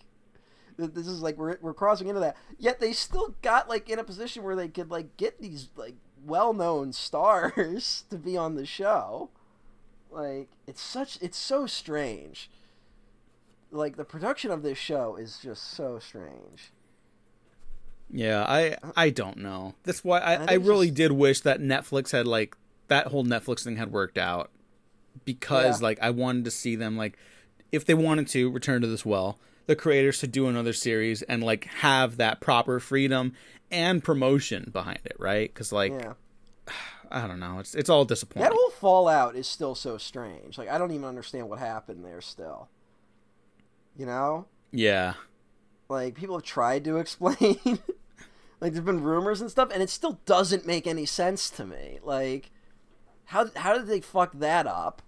[0.76, 2.36] This is like we're, we're crossing into that.
[2.58, 5.94] Yet they still got like in a position where they could like get these like
[6.26, 9.30] well-known stars to be on the show.
[10.14, 12.48] Like it's such it's so strange.
[13.70, 16.70] Like the production of this show is just so strange.
[18.10, 18.44] yeah.
[18.46, 19.74] I I don't know.
[19.82, 22.56] That's why I I, I really just- did wish that Netflix had like
[22.88, 24.50] that whole Netflix thing had worked out
[25.24, 25.84] because Yeah.
[25.86, 27.16] like I wanted to see them like
[27.72, 31.42] if they wanted to return to this well, the creators to do another series and
[31.42, 33.32] like have that proper freedom
[33.70, 35.52] and promotion behind it, right?
[35.52, 36.12] Because like yeah.
[37.14, 38.42] I don't know, it's it's all disappointing.
[38.42, 40.58] That whole fallout is still so strange.
[40.58, 42.68] Like I don't even understand what happened there still.
[43.96, 44.46] You know?
[44.72, 45.14] yeah,
[45.88, 47.58] Like people have tried to explain
[48.60, 52.00] like there's been rumors and stuff and it still doesn't make any sense to me.
[52.02, 52.50] Like
[53.26, 55.00] how how did they fuck that up?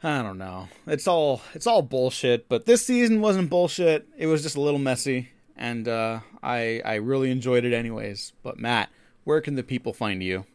[0.00, 0.68] I don't know.
[0.86, 2.48] It's all it's all bullshit.
[2.48, 4.06] But this season wasn't bullshit.
[4.16, 8.32] It was just a little messy, and uh, I I really enjoyed it anyways.
[8.42, 8.90] But Matt,
[9.24, 10.46] where can the people find you?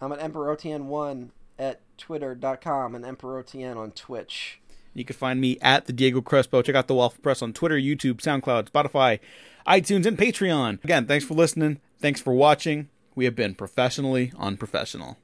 [0.00, 4.60] I'm at EmperorOTN1 at twitter.com and EmperorOTN on Twitch.
[4.94, 6.62] You can find me at the Diego Crespo.
[6.62, 9.20] Check out the Waffle Press on Twitter, YouTube, SoundCloud, Spotify,
[9.66, 10.82] iTunes, and Patreon.
[10.82, 11.80] Again, thanks for listening.
[12.00, 12.88] Thanks for watching.
[13.14, 15.18] We have been professionally unprofessional.